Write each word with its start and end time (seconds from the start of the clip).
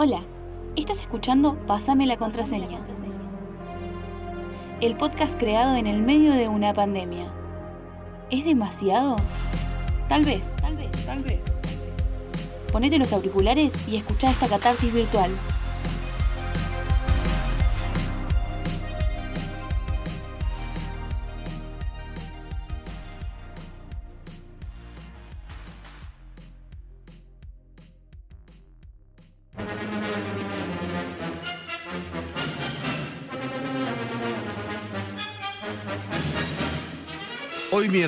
Hola, 0.00 0.22
estás 0.76 1.00
escuchando 1.00 1.58
Pásame 1.66 2.06
la 2.06 2.16
contraseña. 2.16 2.78
El 4.80 4.96
podcast 4.96 5.36
creado 5.36 5.74
en 5.74 5.88
el 5.88 6.02
medio 6.02 6.34
de 6.34 6.46
una 6.46 6.72
pandemia. 6.72 7.32
¿Es 8.30 8.44
demasiado? 8.44 9.16
Tal 10.08 10.22
vez, 10.22 10.54
tal 10.60 10.76
vez, 10.76 11.04
tal 11.04 11.24
vez. 11.24 11.58
Ponete 12.70 12.96
los 12.96 13.12
auriculares 13.12 13.88
y 13.88 13.96
escucha 13.96 14.30
esta 14.30 14.46
catarsis 14.46 14.94
virtual. 14.94 15.32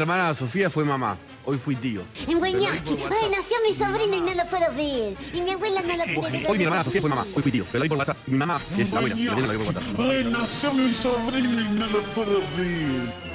Hermana 0.02 0.34
Sofía 0.34 0.70
fue 0.70 0.84
mamá. 0.84 1.16
Hoy 1.44 1.58
fui 1.58 1.76
tío. 1.76 2.02
En 2.28 2.38
Guañasqui. 2.38 2.96
Ay, 3.02 3.30
nació 3.30 3.56
mi 3.66 3.74
sobrina 3.74 4.16
y 4.16 4.20
no 4.20 4.34
lo 4.34 4.50
puedo 4.50 4.74
ver. 4.74 5.16
Y 5.32 5.40
mi 5.40 5.50
abuela 5.50 5.82
no 5.82 5.96
lo 5.96 6.20
puede 6.20 6.38
ver. 6.38 6.50
Hoy 6.50 6.58
mi 6.58 6.64
hermana 6.64 6.84
Sofía 6.84 7.00
fue 7.00 7.10
mamá. 7.10 7.26
Hoy 7.34 7.42
fui 7.42 7.52
tío. 7.52 7.64
Pero 7.70 7.82
hoy 7.82 7.88
por 7.88 7.98
WhatsApp. 7.98 8.18
Mi 8.26 8.36
mamá, 8.36 8.60
que 8.76 8.82
es 8.82 8.92
la 8.92 8.98
abuela, 8.98 9.16
la 9.16 9.34
nena 9.34 9.46
la 9.46 9.54
por 9.54 9.66
WhatsApp. 9.66 10.00
Ay, 10.00 10.24
nació 10.24 10.72
mi 10.74 10.94
sobrina 10.94 11.60
y 11.60 11.78
no 11.78 11.86
lo 11.86 12.02
puedo 12.14 12.40
ver. 12.56 13.29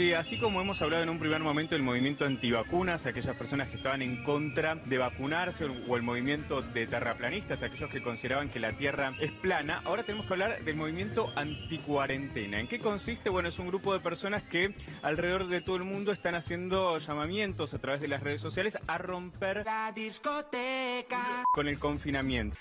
Sí, 0.00 0.14
así 0.14 0.38
como 0.38 0.62
hemos 0.62 0.80
hablado 0.80 1.02
en 1.02 1.10
un 1.10 1.18
primer 1.18 1.42
momento 1.42 1.74
del 1.74 1.82
movimiento 1.82 2.24
antivacunas, 2.24 3.04
aquellas 3.04 3.36
personas 3.36 3.68
que 3.68 3.76
estaban 3.76 4.00
en 4.00 4.24
contra 4.24 4.76
de 4.76 4.96
vacunarse 4.96 5.66
o 5.66 5.94
el 5.94 6.02
movimiento 6.02 6.62
de 6.62 6.86
terraplanistas, 6.86 7.62
aquellos 7.62 7.90
que 7.90 8.02
consideraban 8.02 8.48
que 8.48 8.60
la 8.60 8.72
Tierra 8.72 9.12
es 9.20 9.30
plana, 9.30 9.82
ahora 9.84 10.02
tenemos 10.02 10.26
que 10.26 10.32
hablar 10.32 10.64
del 10.64 10.76
movimiento 10.76 11.30
anticuarentena. 11.36 12.60
¿En 12.60 12.66
qué 12.66 12.78
consiste? 12.78 13.28
Bueno, 13.28 13.50
es 13.50 13.58
un 13.58 13.66
grupo 13.66 13.92
de 13.92 14.00
personas 14.00 14.42
que 14.42 14.74
alrededor 15.02 15.48
de 15.48 15.60
todo 15.60 15.76
el 15.76 15.84
mundo 15.84 16.12
están 16.12 16.34
haciendo 16.34 16.96
llamamientos 16.96 17.74
a 17.74 17.78
través 17.78 18.00
de 18.00 18.08
las 18.08 18.22
redes 18.22 18.40
sociales 18.40 18.78
a 18.86 18.96
romper 18.96 19.66
La 19.66 19.92
discoteca. 19.94 21.44
con 21.52 21.68
el 21.68 21.78
confinamiento. 21.78 22.56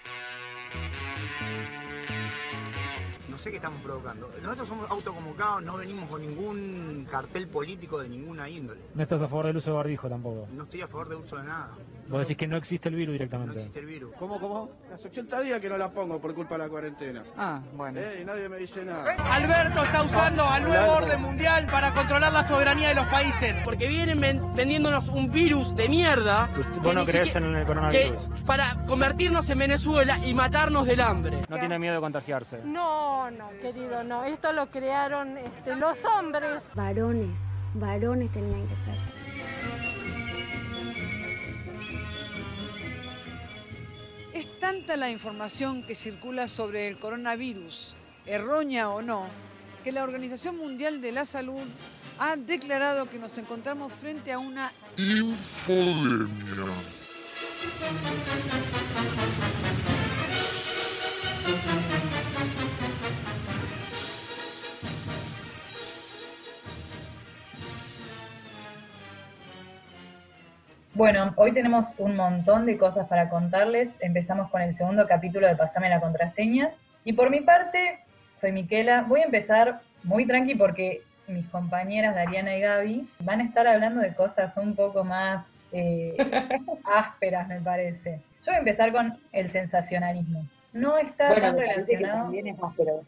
Sé 3.42 3.52
qué 3.52 3.56
estamos 3.56 3.82
provocando. 3.82 4.30
Nosotros 4.42 4.68
somos 4.68 4.92
autoconvocados, 4.92 5.64
no 5.64 5.78
venimos 5.78 6.10
con 6.10 6.22
ningún 6.22 7.08
cartel 7.10 7.48
político 7.48 7.98
de 8.00 8.10
ninguna 8.10 8.50
índole. 8.50 8.82
No 8.94 9.02
estás 9.02 9.22
a 9.22 9.28
favor 9.30 9.46
del 9.46 9.56
uso 9.58 9.70
de 9.72 9.78
barbijo 9.78 10.10
tampoco. 10.10 10.48
No 10.52 10.64
estoy 10.64 10.82
a 10.82 10.88
favor 10.88 11.08
de 11.08 11.16
uso 11.16 11.38
de 11.38 11.44
nada. 11.44 11.72
Vos 12.10 12.22
decís 12.22 12.38
que 12.38 12.48
no 12.48 12.58
existe 12.58 12.90
el 12.90 12.96
virus 12.96 13.10
No 13.10 13.14
directamente. 13.14 13.56
existe 13.60 13.80
el 13.80 13.86
virus. 13.86 14.14
¿Cómo, 14.18 14.40
cómo? 14.40 14.72
Hace 14.94 15.08
80 15.10 15.42
días 15.42 15.60
que 15.60 15.70
no 15.70 15.78
la 15.78 15.92
pongo 15.92 16.20
por 16.20 16.34
culpa 16.34 16.56
de 16.56 16.64
la 16.64 16.70
cuarentena. 16.70 17.24
Ah, 17.38 17.62
bueno. 17.74 18.00
Eh, 18.00 18.20
y 18.22 18.26
nadie 18.26 18.50
me 18.50 18.58
dice 18.58 18.84
nada. 18.84 19.14
Alberto 19.32 19.84
está 19.84 20.04
usando 20.04 20.44
al 20.44 20.64
nuevo 20.64 20.92
orden 20.94 21.22
mundial 21.22 21.68
para 21.72 21.94
controlar 21.94 22.34
la 22.34 22.48
soberanía 22.48 22.90
de 22.90 22.96
los 22.96 23.06
países. 23.06 23.56
porque 23.64 23.88
vienen 23.88 24.20
ven- 24.20 24.54
vendiéndonos 24.56 25.08
un 25.10 25.32
virus 25.32 25.76
de 25.76 25.88
mierda 25.88 26.48
Vos 26.48 26.66
que 26.66 26.94
no 26.94 27.06
siquiera- 27.06 27.38
en 27.40 27.56
el 27.56 27.60
que 27.62 27.66
coronavirus. 27.68 28.28
para 28.46 28.84
convertirnos 28.88 29.50
en 29.50 29.60
Venezuela 29.60 30.18
y 30.26 30.34
matarnos 30.34 30.86
del 30.88 31.02
hambre. 31.02 31.42
No 31.48 31.58
tiene 31.60 31.78
miedo 31.78 31.96
de 31.96 32.02
contagiarse. 32.02 32.60
No, 32.66 33.30
no, 33.32 33.50
querido, 33.62 34.04
no. 34.04 34.24
Esto 34.26 34.52
lo 34.52 34.70
crearon 34.72 35.38
este, 35.38 35.76
los 35.76 36.04
hombres. 36.06 36.64
Varones, 36.74 37.46
varones 37.76 38.32
tenían 38.32 38.68
que 38.68 38.76
ser. 38.76 38.96
Tanta 44.70 44.98
la 44.98 45.10
información 45.10 45.82
que 45.82 45.96
circula 45.96 46.48
sobre 46.48 46.88
el 46.88 47.00
coronavirus, 47.00 47.96
errónea 48.28 48.90
o 48.90 49.02
no, 49.02 49.26
que 49.84 49.92
la 49.92 50.04
Organización 50.04 50.58
Mundial 50.58 51.02
de 51.02 51.12
la 51.12 51.26
Salud 51.26 51.64
ha 52.20 52.36
declarado 52.36 53.10
que 53.10 53.18
nos 53.18 53.36
encontramos 53.40 53.92
frente 53.92 54.32
a 54.32 54.38
una 54.38 54.72
Infodemia. 54.96 56.68
Bueno, 71.00 71.32
hoy 71.38 71.54
tenemos 71.54 71.94
un 71.98 72.18
montón 72.18 72.66
de 72.66 72.78
cosas 72.78 73.08
para 73.08 73.30
contarles. 73.30 73.90
Empezamos 74.02 74.52
con 74.52 74.62
el 74.62 74.76
segundo 74.76 75.08
capítulo 75.08 75.48
de 75.48 75.56
Pasame 75.56 75.88
la 75.88 76.02
contraseña. 76.02 76.72
Y 77.06 77.14
por 77.14 77.30
mi 77.30 77.40
parte, 77.40 78.00
soy 78.36 78.52
Miquela. 78.52 79.04
Voy 79.04 79.22
a 79.22 79.24
empezar 79.24 79.80
muy 80.04 80.26
tranqui 80.26 80.56
porque 80.56 81.02
mis 81.26 81.48
compañeras 81.48 82.16
Dariana 82.16 82.58
y 82.58 82.60
Gaby 82.60 83.10
van 83.20 83.40
a 83.40 83.46
estar 83.46 83.66
hablando 83.66 84.02
de 84.02 84.14
cosas 84.14 84.58
un 84.58 84.76
poco 84.76 85.06
más 85.06 85.46
eh, 85.72 86.18
ásperas, 86.84 87.48
me 87.48 87.62
parece. 87.62 88.20
Yo 88.40 88.48
voy 88.48 88.56
a 88.56 88.60
empezar 88.60 88.92
con 88.92 89.18
el 89.32 89.50
sensacionalismo. 89.50 90.46
No 90.74 90.98
está 90.98 91.34
tan 91.34 91.58
relacionado. 91.58 92.30
es 92.34 92.62
áspero 92.62 93.06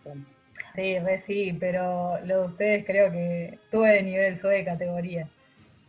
Sí, 0.75 0.97
re 0.97 1.19
sí, 1.19 1.57
pero 1.59 2.21
lo 2.23 2.43
de 2.43 2.45
ustedes 2.45 2.85
creo 2.85 3.11
que 3.11 3.59
sube 3.69 3.89
de 3.89 4.03
nivel, 4.03 4.37
sube 4.37 4.53
de 4.53 4.63
categoría. 4.63 5.27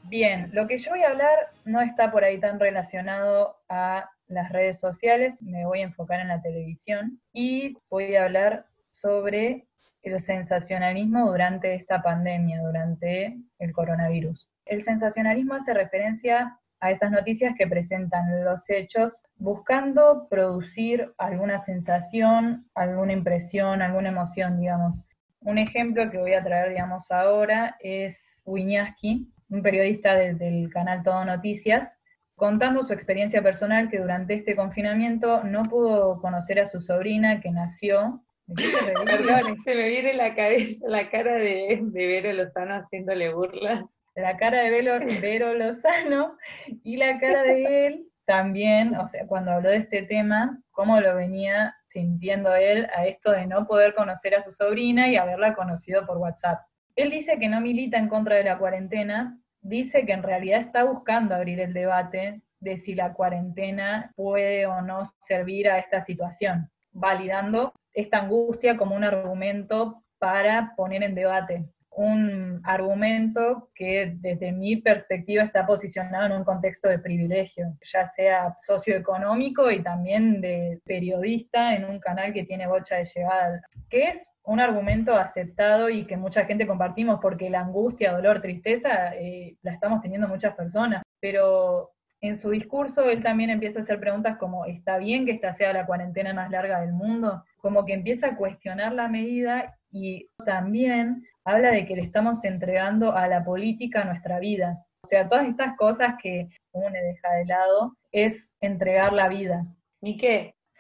Bien, 0.03 0.51
lo 0.53 0.67
que 0.67 0.79
yo 0.79 0.91
voy 0.91 1.05
a 1.05 1.11
hablar 1.11 1.52
no 1.65 1.81
está 1.81 2.11
por 2.11 2.25
ahí 2.25 2.39
tan 2.41 2.59
relacionado 2.59 3.57
a 3.69 4.11
las 4.29 4.51
redes 4.51 4.81
sociales, 4.81 5.43
me 5.43 5.67
voy 5.67 5.81
a 5.81 5.85
enfocar 5.85 6.21
en 6.21 6.29
la 6.29 6.41
televisión 6.41 7.21
y 7.33 7.77
voy 7.91 8.17
a 8.17 8.25
hablar 8.25 8.67
sobre 8.91 9.67
el 10.03 10.21
sensacionalismo 10.21 11.31
durante 11.31 11.75
esta 11.75 12.03
pandemia, 12.03 12.61
durante 12.63 13.39
el 13.59 13.73
coronavirus. 13.73 14.49
El 14.65 14.83
sensacionalismo 14.83 15.55
hace 15.55 15.75
referencia 15.75 16.59
a 16.81 16.91
esas 16.91 17.13
noticias 17.13 17.55
que 17.57 17.69
presentan 17.69 18.45
los 18.45 18.69
hechos 18.69 19.23
buscando 19.37 20.27
producir 20.29 21.13
alguna 21.19 21.59
sensación, 21.59 22.67
alguna 22.75 23.13
impresión, 23.13 23.83
alguna 23.83 24.09
emoción, 24.09 24.59
digamos. 24.59 25.05
Un 25.41 25.59
ejemplo 25.59 26.11
que 26.11 26.19
voy 26.19 26.35
a 26.35 26.43
traer, 26.43 26.71
digamos, 26.71 27.11
ahora 27.11 27.77
es 27.81 28.43
Wiñaski, 28.45 29.29
un 29.53 29.63
periodista 29.63 30.15
de- 30.15 30.35
del 30.35 30.71
canal 30.71 31.03
Todo 31.03 31.25
Noticias, 31.25 31.97
contando 32.35 32.83
su 32.85 32.93
experiencia 32.93 33.43
personal 33.43 33.89
que 33.91 33.99
durante 34.01 34.35
este 34.35 34.57
confinamiento 34.57 35.45
no 35.45 35.65
pudo 35.65 36.21
conocer 36.21 36.59
a 36.59 36.67
su 36.67 36.81
sobrina 36.81 37.41
que 37.41 37.51
nació. 37.51 38.23
Perdón, 39.07 39.59
se 39.65 39.75
me 39.75 39.89
viene 39.89 40.15
la 40.15 40.35
cabeza 40.35 40.85
la 40.89 41.09
cara 41.11 41.35
de, 41.35 41.79
de 41.83 42.07
Vero 42.07 42.33
Lozano 42.33 42.75
haciéndole 42.75 43.33
burla. 43.33 43.87
la 44.17 44.37
cara 44.37 44.63
de 44.63 44.71
Vero, 44.71 44.99
Vero 45.23 45.55
Lozano 45.55 46.37
y 46.83 46.97
la 46.97 47.19
cara 47.21 47.43
de 47.45 47.87
él 47.87 48.07
también, 48.25 48.95
o 48.97 49.07
sea, 49.07 49.27
cuando 49.27 49.53
habló 49.53 49.71
de 49.71 49.77
este 49.79 50.03
tema, 50.03 50.59
cómo 50.71 51.01
lo 51.01 51.15
venía 51.17 51.75
sintiendo 51.89 52.55
él 52.55 52.89
a 52.97 53.07
esto 53.07 53.31
de 53.33 53.47
no 53.47 53.67
poder 53.67 53.95
conocer 53.95 54.35
a 54.35 54.43
su 54.43 54.51
sobrina 54.53 55.09
y 55.09 55.17
haberla 55.17 55.55
conocido 55.55 56.07
por 56.07 56.19
WhatsApp. 56.19 56.61
Él 56.97 57.11
dice 57.11 57.39
que 57.39 57.49
no 57.49 57.61
milita 57.61 57.99
en 57.99 58.09
contra 58.09 58.37
de 58.37 58.45
la 58.45 58.59
cuarentena, 58.59 59.39
dice 59.63 60.05
que 60.05 60.13
en 60.13 60.23
realidad 60.23 60.61
está 60.61 60.85
buscando 60.85 61.35
abrir 61.35 61.61
el 61.61 61.73
debate 61.73 62.43
de 62.61 62.79
si 62.79 62.95
la 62.95 63.13
cuarentena 63.13 64.13
puede 64.15 64.67
o 64.67 64.83
no 64.83 65.03
servir 65.21 65.69
a 65.69 65.79
esta 65.79 66.01
situación, 66.01 66.71
validando 66.93 67.73
esta 67.95 68.19
angustia 68.19 68.77
como 68.77 68.95
un 68.95 69.05
argumento 69.05 70.03
para 70.19 70.73
poner 70.77 71.03
en 71.03 71.15
debate. 71.15 71.65
Un 71.95 72.63
argumento 72.65 73.69
que 73.75 74.15
desde 74.17 74.53
mi 74.53 74.77
perspectiva 74.77 75.43
está 75.43 75.67
posicionado 75.67 76.27
en 76.27 76.33
un 76.33 76.45
contexto 76.45 76.89
de 76.89 77.01
privilegio, 77.01 77.77
ya 77.93 78.07
sea 78.07 78.55
socioeconómico 78.65 79.71
y 79.71 79.83
también 79.83 80.41
de 80.41 80.81
periodista 80.87 81.75
en 81.75 81.85
un 81.85 82.01
canal 82.01 82.33
que 82.33 82.45
tiene 82.45 82.67
bocha 82.67 82.97
de 82.97 83.05
llegada, 83.05 83.61
que 83.91 84.05
es 84.05 84.27
un 84.45 84.61
argumento 84.61 85.15
aceptado 85.15 85.89
y 85.89 86.05
que 86.05 86.17
mucha 86.17 86.45
gente 86.45 86.67
compartimos 86.67 87.21
porque 87.21 87.51
la 87.51 87.61
angustia, 87.61 88.13
dolor, 88.13 88.41
tristeza 88.41 89.15
eh, 89.15 89.57
la 89.63 89.73
estamos 89.73 90.03
teniendo 90.03 90.29
muchas 90.29 90.55
personas, 90.55 91.03
pero 91.21 91.91
en 92.21 92.39
su 92.39 92.51
discurso 92.51 93.11
él 93.11 93.23
también 93.23 93.51
empieza 93.51 93.81
a 93.81 93.83
hacer 93.83 94.01
preguntas 94.01 94.37
como, 94.39 94.65
¿está 94.67 94.99
bien 94.99 95.27
que 95.27 95.33
esta 95.33 95.53
sea 95.53 95.73
la 95.73 95.87
cuarentena 95.87 96.33
más 96.33 96.51
larga 96.51 96.81
del 96.81 96.93
mundo? 96.93 97.45
Como 97.59 97.85
que 97.85 97.95
empieza 97.95 98.29
a 98.29 98.37
cuestionar 98.37 98.93
la 98.93 99.09
medida 99.09 99.77
y 99.91 100.29
también 100.45 101.27
habla 101.45 101.71
de 101.71 101.87
que 101.87 101.97
le 101.97 102.03
estamos 102.03 102.45
entregando 102.45 103.13
a 103.13 103.27
la 103.29 103.45
política 103.45 104.05
nuestra 104.05 104.39
vida. 104.39 104.85
O 105.05 105.09
sea, 105.09 105.29
todas 105.29 105.49
estas 105.49 105.77
cosas 105.77 106.15
que 106.23 106.49
uno 106.73 106.89
deja 106.91 107.33
de 107.33 107.45
lado 107.45 107.97
es 108.13 108.55
entregar 108.61 109.13
la 109.13 109.29
vida. 109.29 109.67
¿Y? 110.01 110.17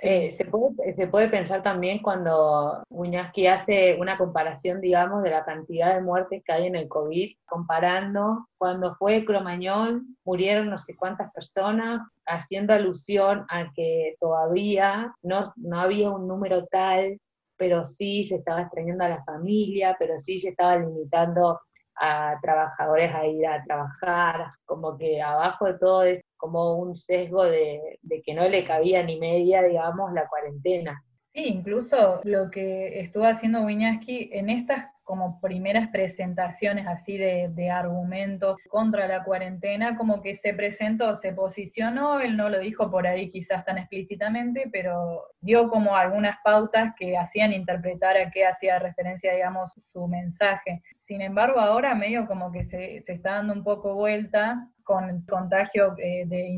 Eh, 0.01 0.31
se, 0.31 0.47
puede, 0.47 0.93
se 0.93 1.07
puede 1.07 1.29
pensar 1.29 1.63
también 1.63 2.01
cuando 2.01 2.83
Wiñaski 2.91 3.47
hace 3.47 3.97
una 4.01 4.19
comparación, 4.19 4.81
digamos, 4.81 5.23
de 5.23 5.31
la 5.31 5.45
cantidad 5.45 5.95
de 5.95 6.01
muertes 6.01 6.43
que 6.45 6.53
hay 6.53 6.67
en 6.67 6.75
el 6.75 6.89
COVID, 6.89 7.37
comparando 7.45 8.49
cuando 8.59 8.97
fue 8.97 9.25
Cromañón, 9.25 10.17
murieron 10.25 10.71
no 10.71 10.79
sé 10.79 10.97
cuántas 10.97 11.31
personas, 11.33 12.01
haciendo 12.27 12.73
alusión 12.73 13.45
a 13.49 13.71
que 13.75 14.17
todavía 14.19 15.15
no, 15.23 15.53
no 15.57 15.81
había 15.81 16.11
un 16.11 16.27
número 16.27 16.67
tal, 16.67 17.21
pero 17.57 17.85
sí 17.85 18.25
se 18.25 18.37
estaba 18.37 18.63
extrañando 18.63 19.05
a 19.05 19.11
la 19.11 19.25
familia, 19.25 19.95
pero 19.99 20.19
sí 20.19 20.39
se 20.39 20.49
estaba 20.49 20.79
limitando 20.79 21.61
a 21.95 22.37
trabajadores 22.43 23.15
a 23.15 23.27
ir 23.27 23.47
a 23.47 23.63
trabajar, 23.63 24.53
como 24.65 24.97
que 24.97 25.23
abajo 25.23 25.67
de 25.67 25.79
todo 25.79 26.03
como 26.43 26.75
un 26.75 26.97
sesgo 26.97 27.45
de, 27.45 28.01
que 28.27 28.35
no 28.35 28.49
le 28.49 28.65
cabía 28.65 29.01
ni 29.05 29.17
media, 29.17 29.63
digamos, 29.63 30.13
la 30.13 30.27
cuarentena. 30.27 31.01
Sí, 31.33 31.45
incluso 31.45 32.21
lo 32.25 32.51
que 32.51 32.99
estuvo 32.99 33.27
haciendo 33.27 33.63
Wiñaski 33.63 34.31
en 34.33 34.51
estas 34.51 34.87
como 35.05 35.41
primeras 35.41 35.89
presentaciones 35.89 36.87
así 36.89 37.17
de, 37.17 37.49
de, 37.53 37.71
argumentos 37.71 38.57
contra 38.69 39.07
la 39.07 39.23
cuarentena, 39.23 39.97
como 39.97 40.21
que 40.21 40.35
se 40.35 40.53
presentó, 40.53 41.17
se 41.17 41.33
posicionó, 41.33 42.19
él 42.19 42.37
no 42.37 42.49
lo 42.49 42.59
dijo 42.59 42.91
por 42.91 43.07
ahí 43.07 43.31
quizás 43.31 43.65
tan 43.65 43.79
explícitamente, 43.79 44.69
pero 44.73 45.23
dio 45.41 45.69
como 45.69 45.95
algunas 45.95 46.37
pautas 46.43 46.93
que 46.99 47.17
hacían 47.17 47.53
interpretar 47.53 48.17
a 48.17 48.31
qué 48.31 48.47
hacía 48.47 48.81
referencia, 48.81 49.33
digamos, 49.33 49.73
su 49.93 50.09
mensaje. 50.09 50.83
Sin 51.13 51.21
embargo, 51.21 51.61
ahora 51.61 51.95
medio 51.95 52.27
como 52.27 52.51
que 52.51 52.65
se, 52.65 52.99
se 53.03 53.13
está 53.13 53.33
dando 53.33 53.53
un 53.53 53.63
poco 53.63 53.95
vuelta 53.95 54.67
con 54.83 55.11
el 55.11 55.23
contagio 55.27 55.95
eh, 55.99 56.25
de 56.27 56.49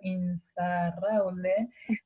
Inzarraule, 0.00 0.38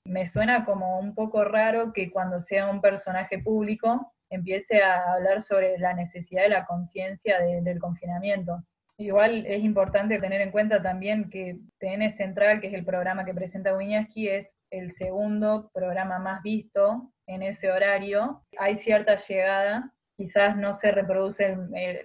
me 0.04 0.26
suena 0.26 0.64
como 0.64 0.98
un 0.98 1.14
poco 1.14 1.44
raro 1.44 1.92
que 1.92 2.10
cuando 2.10 2.40
sea 2.40 2.68
un 2.68 2.80
personaje 2.80 3.38
público 3.38 4.12
empiece 4.30 4.82
a 4.82 5.12
hablar 5.12 5.42
sobre 5.42 5.78
la 5.78 5.94
necesidad 5.94 6.42
de 6.42 6.48
la 6.48 6.66
conciencia 6.66 7.38
del 7.38 7.78
confinamiento. 7.78 8.64
Igual 8.96 9.46
es 9.46 9.62
importante 9.62 10.18
tener 10.18 10.40
en 10.40 10.50
cuenta 10.50 10.82
también 10.82 11.30
que 11.30 11.60
TN 11.78 12.10
Central, 12.10 12.60
que 12.60 12.66
es 12.66 12.74
el 12.74 12.84
programa 12.84 13.24
que 13.24 13.32
presenta 13.32 13.76
Wiñaski, 13.76 14.26
es 14.26 14.52
el 14.70 14.90
segundo 14.90 15.70
programa 15.72 16.18
más 16.18 16.42
visto 16.42 17.12
en 17.28 17.44
ese 17.44 17.70
horario. 17.70 18.42
Hay 18.58 18.74
cierta 18.74 19.18
llegada 19.18 19.94
quizás 20.20 20.54
no 20.54 20.74
se 20.74 20.92
reproduce 20.92 21.56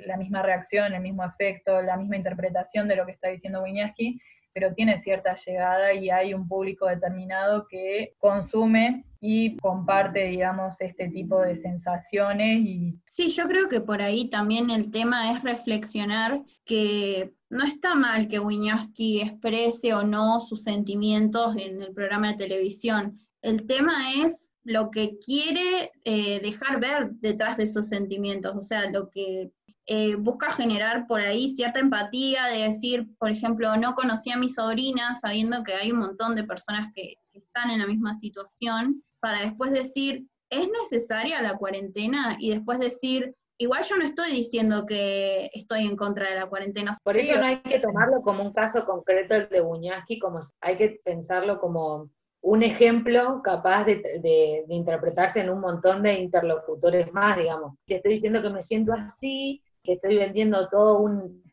la 0.05 0.15
misma 0.15 0.41
reacción, 0.41 0.93
el 0.93 1.01
mismo 1.01 1.25
efecto, 1.25 1.81
la 1.81 1.97
misma 1.97 2.15
interpretación 2.15 2.87
de 2.87 2.95
lo 2.95 3.05
que 3.05 3.11
está 3.11 3.27
diciendo 3.27 3.61
Wiñaski, 3.61 4.21
pero 4.53 4.73
tiene 4.73 5.01
cierta 5.01 5.35
llegada 5.35 5.93
y 5.93 6.09
hay 6.09 6.33
un 6.33 6.47
público 6.47 6.87
determinado 6.87 7.67
que 7.69 8.13
consume 8.17 9.03
y 9.19 9.57
comparte, 9.57 10.27
digamos, 10.27 10.79
este 10.79 11.09
tipo 11.09 11.41
de 11.41 11.57
sensaciones. 11.57 12.59
Y... 12.59 12.97
Sí, 13.09 13.27
yo 13.27 13.49
creo 13.49 13.67
que 13.67 13.81
por 13.81 14.01
ahí 14.01 14.29
también 14.29 14.69
el 14.69 14.91
tema 14.91 15.33
es 15.33 15.43
reflexionar 15.43 16.41
que 16.63 17.33
no 17.49 17.65
está 17.65 17.95
mal 17.95 18.29
que 18.29 18.39
Wiñaski 18.39 19.23
exprese 19.23 19.93
o 19.93 20.03
no 20.03 20.39
sus 20.39 20.63
sentimientos 20.63 21.57
en 21.57 21.81
el 21.81 21.93
programa 21.93 22.31
de 22.31 22.45
televisión. 22.45 23.19
El 23.41 23.67
tema 23.67 23.93
es 24.23 24.44
lo 24.65 24.89
que 24.89 25.19
quiere 25.19 25.91
eh, 26.03 26.39
dejar 26.41 26.79
ver 26.79 27.11
detrás 27.21 27.55
de 27.55 27.63
esos 27.63 27.87
sentimientos, 27.87 28.55
o 28.55 28.61
sea, 28.61 28.89
lo 28.89 29.09
que 29.11 29.51
eh, 29.85 30.15
busca 30.15 30.51
generar 30.51 31.05
por 31.05 31.21
ahí 31.21 31.49
cierta 31.49 31.79
empatía, 31.79 32.45
de 32.45 32.63
decir, 32.63 33.07
por 33.19 33.29
ejemplo, 33.29 33.77
no 33.77 33.93
conocí 33.93 34.31
a 34.31 34.37
mi 34.37 34.49
sobrina 34.49 35.13
sabiendo 35.13 35.63
que 35.63 35.75
hay 35.75 35.91
un 35.91 35.99
montón 35.99 36.35
de 36.35 36.43
personas 36.43 36.91
que, 36.93 37.13
están 37.33 37.69
en 37.69 37.79
la 37.79 37.87
misma 37.87 38.15
situación, 38.15 39.03
para 39.19 39.41
después 39.41 39.71
decir, 39.71 40.25
¿es 40.49 40.69
necesaria 40.69 41.41
la 41.41 41.57
cuarentena? 41.57 42.37
Y 42.39 42.51
después 42.51 42.79
decir, 42.79 43.35
igual 43.57 43.83
yo 43.83 43.97
no 43.97 44.05
estoy 44.05 44.31
diciendo 44.31 44.85
que 44.85 45.49
estoy 45.53 45.85
en 45.85 45.97
contra 45.97 46.29
de 46.29 46.35
la 46.35 46.45
cuarentena. 46.45 46.93
Por 47.03 47.17
eso 47.17 47.37
no 47.37 47.45
hay 47.45 47.61
que 47.61 47.79
tomarlo 47.79 48.21
como 48.21 48.41
un 48.41 48.53
caso 48.53 48.85
concreto 48.85 49.35
el 49.35 49.49
de 49.49 49.59
Buñaski, 49.59 50.17
como 50.17 50.39
hay 50.61 50.77
que 50.77 51.01
pensarlo 51.03 51.59
como 51.59 52.09
un 52.45 52.61
ejemplo 52.61 53.41
capaz 53.43 53.85
de, 53.85 54.65
interpretarse 54.69 55.39
en 55.39 55.49
un 55.49 55.59
montón 55.59 56.03
de 56.03 56.13
interlocutores 56.13 57.11
más, 57.11 57.37
digamos. 57.37 57.73
Le 57.87 57.95
estoy 57.95 58.11
diciendo 58.11 58.39
que 58.43 58.51
me 58.51 58.61
siento 58.61 58.93
así, 58.93 59.63
que 59.83 59.93
estoy 59.93 60.17
vendiendo 60.17 60.69
toda 60.69 60.99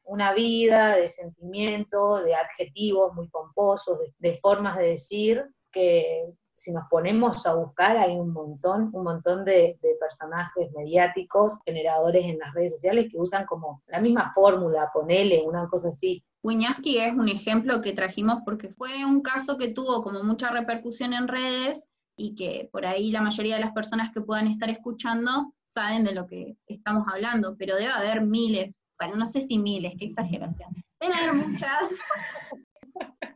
una 0.05 0.35
vida 0.35 0.95
de 0.97 1.09
sentimientos, 1.09 2.23
de 2.25 2.35
adjetivos 2.35 3.15
muy 3.15 3.29
pomposos, 3.29 4.01
de, 4.19 4.39
formas 4.43 4.77
de 4.77 4.89
decir, 4.89 5.43
que 5.73 6.27
si 6.53 6.75
nos 6.75 6.85
ponemos 6.91 7.47
a 7.47 7.55
buscar 7.55 7.97
hay 7.97 8.15
un 8.15 8.31
montón, 8.31 8.91
un 8.93 9.05
montón 9.05 9.47
de, 9.47 9.79
de, 9.81 9.97
personajes 9.99 10.71
mediáticos, 10.73 11.63
generadores 11.65 12.27
en 12.27 12.39
las 12.39 12.53
redes 12.53 12.75
sociales 12.75 13.09
que 13.11 13.17
usan 13.17 13.47
como 13.47 13.83
la 13.87 13.99
misma 13.99 14.31
fórmula, 14.35 14.91
ponele, 14.93 15.43
una 15.43 15.67
cosa 15.69 15.89
así. 15.89 16.23
Wiñaski 16.43 16.99
es 16.99 17.15
un 17.15 17.29
ejemplo 17.29 17.81
que 17.81 17.93
trajimos 17.93 18.41
porque 18.45 18.69
fue 18.69 19.05
un 19.05 19.23
caso 19.23 19.57
que 19.57 19.69
tuvo 19.69 20.03
como 20.03 20.25
mucha 20.25 20.51
repercusión 20.51 21.13
en 21.15 21.29
redes 21.29 21.89
y 22.17 22.35
que 22.35 22.69
por 22.73 22.85
ahí 22.85 23.13
la 23.13 23.21
mayoría 23.23 23.55
de 23.55 23.61
las 23.61 23.73
personas 23.73 24.13
que 24.13 24.23
puedan 24.23 24.49
estar 24.49 24.69
escuchando 24.69 25.55
saben 25.63 26.03
de 26.05 26.15
lo 26.15 26.27
que 26.27 26.57
estamos 26.67 27.07
hablando, 27.11 27.57
pero 27.57 27.77
debe 27.77 27.93
haber 27.93 28.23
miles, 28.23 28.85
bueno, 28.99 29.15
no 29.17 29.27
sé 29.27 29.41
si 29.41 29.59
miles, 29.59 29.95
qué 29.99 30.07
exageración, 30.07 30.75
deben 31.01 31.17
haber 31.17 31.35
muchas. 31.35 32.01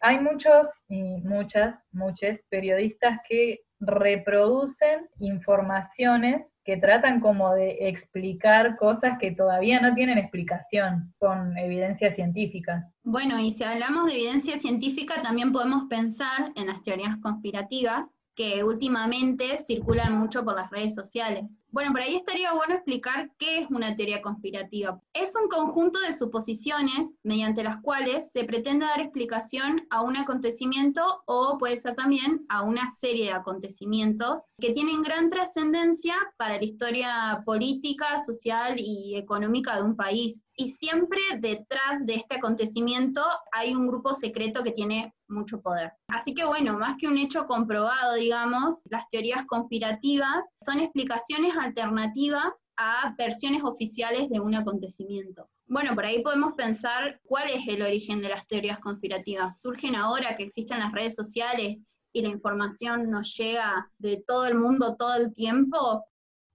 Hay 0.00 0.18
muchos 0.20 0.68
y 0.88 1.20
muchas, 1.22 1.84
muchos 1.92 2.42
periodistas 2.50 3.18
que 3.28 3.60
reproducen 3.80 5.08
informaciones 5.18 6.52
que 6.64 6.76
tratan 6.76 7.20
como 7.20 7.54
de 7.54 7.88
explicar 7.88 8.76
cosas 8.76 9.18
que 9.18 9.32
todavía 9.32 9.80
no 9.80 9.94
tienen 9.94 10.18
explicación 10.18 11.14
con 11.18 11.56
evidencia 11.58 12.12
científica. 12.12 12.90
Bueno, 13.02 13.38
y 13.38 13.52
si 13.52 13.64
hablamos 13.64 14.06
de 14.06 14.14
evidencia 14.14 14.58
científica, 14.58 15.22
también 15.22 15.52
podemos 15.52 15.84
pensar 15.88 16.52
en 16.56 16.66
las 16.66 16.82
teorías 16.82 17.16
conspirativas, 17.18 18.06
que 18.34 18.62
últimamente 18.62 19.56
circulan 19.58 20.18
mucho 20.18 20.44
por 20.44 20.56
las 20.56 20.70
redes 20.70 20.94
sociales. 20.94 21.44
Bueno, 21.76 21.92
por 21.92 22.00
ahí 22.00 22.16
estaría 22.16 22.54
bueno 22.54 22.76
explicar 22.76 23.30
qué 23.38 23.58
es 23.58 23.70
una 23.70 23.94
teoría 23.96 24.22
conspirativa. 24.22 24.98
Es 25.12 25.34
un 25.36 25.46
conjunto 25.50 25.98
de 25.98 26.14
suposiciones 26.14 27.12
mediante 27.22 27.62
las 27.62 27.82
cuales 27.82 28.30
se 28.32 28.44
pretende 28.44 28.86
dar 28.86 28.98
explicación 28.98 29.86
a 29.90 30.00
un 30.00 30.16
acontecimiento 30.16 31.02
o 31.26 31.58
puede 31.58 31.76
ser 31.76 31.94
también 31.94 32.46
a 32.48 32.62
una 32.62 32.88
serie 32.88 33.26
de 33.26 33.32
acontecimientos 33.32 34.46
que 34.58 34.72
tienen 34.72 35.02
gran 35.02 35.28
trascendencia 35.28 36.14
para 36.38 36.56
la 36.56 36.64
historia 36.64 37.42
política, 37.44 38.20
social 38.20 38.76
y 38.78 39.14
económica 39.16 39.76
de 39.76 39.82
un 39.82 39.96
país. 39.96 40.46
Y 40.56 40.70
siempre 40.70 41.20
detrás 41.40 42.06
de 42.06 42.14
este 42.14 42.36
acontecimiento 42.36 43.22
hay 43.52 43.74
un 43.74 43.86
grupo 43.86 44.14
secreto 44.14 44.62
que 44.62 44.70
tiene 44.70 45.12
mucho 45.28 45.60
poder. 45.60 45.92
Así 46.08 46.34
que 46.34 46.44
bueno, 46.44 46.78
más 46.78 46.96
que 46.96 47.08
un 47.08 47.18
hecho 47.18 47.46
comprobado, 47.46 48.14
digamos, 48.14 48.80
las 48.90 49.08
teorías 49.08 49.44
conspirativas 49.46 50.48
son 50.64 50.80
explicaciones 50.80 51.54
alternativas 51.66 52.70
a 52.76 53.14
versiones 53.16 53.62
oficiales 53.62 54.28
de 54.30 54.40
un 54.40 54.54
acontecimiento. 54.54 55.48
Bueno, 55.66 55.94
por 55.94 56.04
ahí 56.04 56.22
podemos 56.22 56.54
pensar 56.54 57.20
cuál 57.24 57.48
es 57.50 57.66
el 57.66 57.82
origen 57.82 58.22
de 58.22 58.28
las 58.28 58.46
teorías 58.46 58.78
conspirativas. 58.78 59.60
Surgen 59.60 59.96
ahora 59.96 60.36
que 60.36 60.44
existen 60.44 60.78
las 60.78 60.92
redes 60.92 61.14
sociales 61.14 61.78
y 62.12 62.22
la 62.22 62.28
información 62.28 63.10
nos 63.10 63.36
llega 63.36 63.90
de 63.98 64.22
todo 64.26 64.46
el 64.46 64.54
mundo 64.54 64.96
todo 64.96 65.14
el 65.16 65.34
tiempo. 65.34 66.04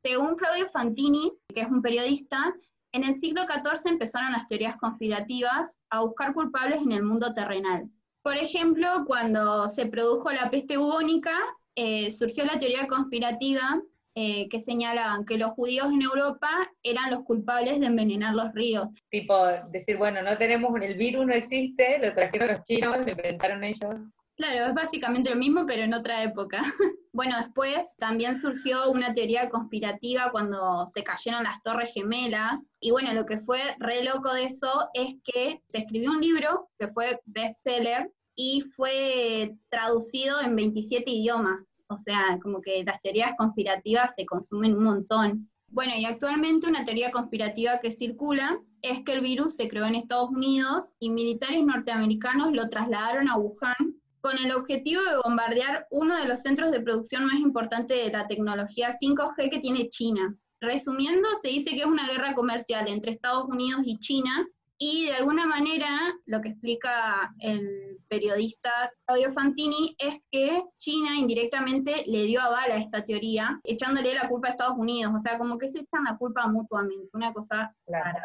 Según 0.02 0.36
Claudio 0.36 0.68
Fantini, 0.68 1.32
que 1.54 1.62
es 1.62 1.68
un 1.68 1.82
periodista, 1.82 2.54
en 2.94 3.04
el 3.04 3.16
siglo 3.16 3.44
XIV 3.44 3.92
empezaron 3.92 4.32
las 4.32 4.48
teorías 4.48 4.78
conspirativas 4.78 5.78
a 5.90 6.02
buscar 6.02 6.34
culpables 6.34 6.82
en 6.82 6.92
el 6.92 7.04
mundo 7.04 7.34
terrenal. 7.34 7.90
Por 8.22 8.36
ejemplo, 8.36 8.88
cuando 9.06 9.68
se 9.70 9.86
produjo 9.86 10.32
la 10.32 10.50
peste 10.50 10.78
bubónica, 10.78 11.36
eh, 11.76 12.12
surgió 12.12 12.46
la 12.46 12.60
teoría 12.60 12.88
conspirativa 12.88 13.82
eh, 14.16 14.50
que 14.50 14.60
señalaban 14.60 15.26
que 15.26 15.38
los 15.38 15.52
judíos 15.52 15.88
en 15.92 16.02
Europa 16.02 16.50
eran 16.84 17.12
los 17.12 17.24
culpables 17.24 17.80
de 17.80 17.86
envenenar 17.86 18.36
los 18.36 18.52
ríos. 18.54 18.90
Tipo, 19.10 19.36
decir, 19.72 19.98
bueno, 19.98 20.22
no 20.22 20.38
tenemos, 20.38 20.72
el 20.82 20.96
virus 20.96 21.26
no 21.26 21.34
existe, 21.34 21.98
lo 22.00 22.14
trajeron 22.14 22.50
los 22.50 22.64
chinos, 22.64 22.98
lo 22.98 23.12
inventaron 23.12 23.64
ellos. 23.64 23.96
Claro, 24.36 24.66
es 24.66 24.74
básicamente 24.74 25.30
lo 25.30 25.36
mismo, 25.36 25.66
pero 25.68 25.84
en 25.84 25.94
otra 25.94 26.24
época. 26.24 26.62
bueno, 27.14 27.38
después 27.38 27.96
también 27.98 28.36
surgió 28.36 28.90
una 28.90 29.14
teoría 29.14 29.50
conspirativa 29.50 30.32
cuando 30.32 30.88
se 30.88 31.04
cayeron 31.04 31.44
las 31.44 31.62
Torres 31.62 31.92
Gemelas. 31.94 32.66
Y 32.80 32.92
bueno, 32.92 33.14
lo 33.14 33.26
que 33.26 33.38
fue 33.38 33.60
re 33.80 34.04
loco 34.04 34.34
de 34.34 34.46
eso 34.46 34.90
es 34.94 35.16
que 35.24 35.62
se 35.68 35.78
escribió 35.78 36.12
un 36.12 36.22
libro 36.22 36.70
que 36.80 36.88
fue 36.88 37.20
bestseller 37.26 38.12
y 38.36 38.62
fue 38.76 39.56
traducido 39.70 40.42
en 40.42 40.56
27 40.56 41.12
idiomas. 41.12 41.76
O 41.92 41.98
sea, 41.98 42.40
como 42.42 42.62
que 42.62 42.84
las 42.86 43.02
teorías 43.02 43.34
conspirativas 43.38 44.16
se 44.16 44.26
consumen 44.26 44.76
un 44.76 44.84
montón. 44.86 45.50
Bueno, 45.68 45.92
y 45.98 46.06
actualmente 46.06 46.68
una 46.68 46.86
teoría 46.86 47.12
conspirativa 47.12 47.80
que 47.80 47.92
circula 47.92 48.60
es 48.82 49.02
que 49.04 49.14
el 49.14 49.22
virus 49.22 49.56
se 49.56 49.68
creó 49.68 49.86
en 49.86 49.96
Estados 49.96 50.30
Unidos 50.30 50.92
y 51.00 51.10
militares 51.10 51.64
norteamericanos 51.64 52.54
lo 52.54 52.70
trasladaron 52.70 53.30
a 53.30 53.38
Wuhan 53.38 54.02
con 54.22 54.38
el 54.38 54.52
objetivo 54.52 55.02
de 55.02 55.18
bombardear 55.24 55.88
uno 55.92 56.18
de 56.18 56.26
los 56.26 56.42
centros 56.42 56.72
de 56.72 56.80
producción 56.80 57.26
más 57.26 57.40
importantes 57.40 58.06
de 58.06 58.12
la 58.12 58.28
tecnología 58.28 58.92
5G 58.92 59.50
que 59.50 59.60
tiene 59.60 59.90
China. 59.90 60.36
Resumiendo, 60.62 61.28
se 61.42 61.50
dice 61.50 61.72
que 61.72 61.80
es 61.82 61.86
una 61.86 62.08
guerra 62.08 62.36
comercial 62.36 62.88
entre 62.88 63.12
Estados 63.12 63.50
Unidos 63.50 63.82
y 63.84 63.98
China 63.98 64.48
y 64.84 65.06
de 65.06 65.14
alguna 65.14 65.46
manera 65.46 66.12
lo 66.26 66.42
que 66.42 66.50
explica 66.50 67.32
el 67.40 68.00
periodista 68.10 68.92
Claudio 69.06 69.30
Fantini 69.30 69.96
es 70.00 70.20
que 70.32 70.64
China 70.80 71.16
indirectamente 71.16 72.04
le 72.08 72.24
dio 72.24 72.42
aval 72.42 72.72
a 72.72 72.78
esta 72.78 73.06
teoría, 73.06 73.62
echándole 73.64 74.16
la 74.16 74.28
culpa 74.28 74.48
a 74.48 74.52
Estados 74.52 74.80
Unidos, 74.80 75.14
o 75.16 75.20
sea, 75.20 75.38
como 75.38 75.60
que 75.60 75.68
se 75.68 75.82
echan 75.82 76.04
la 76.06 76.18
culpa 76.18 76.48
mutuamente, 76.48 77.10
una 77.14 77.32
cosa 77.32 77.72
rara. 77.86 78.24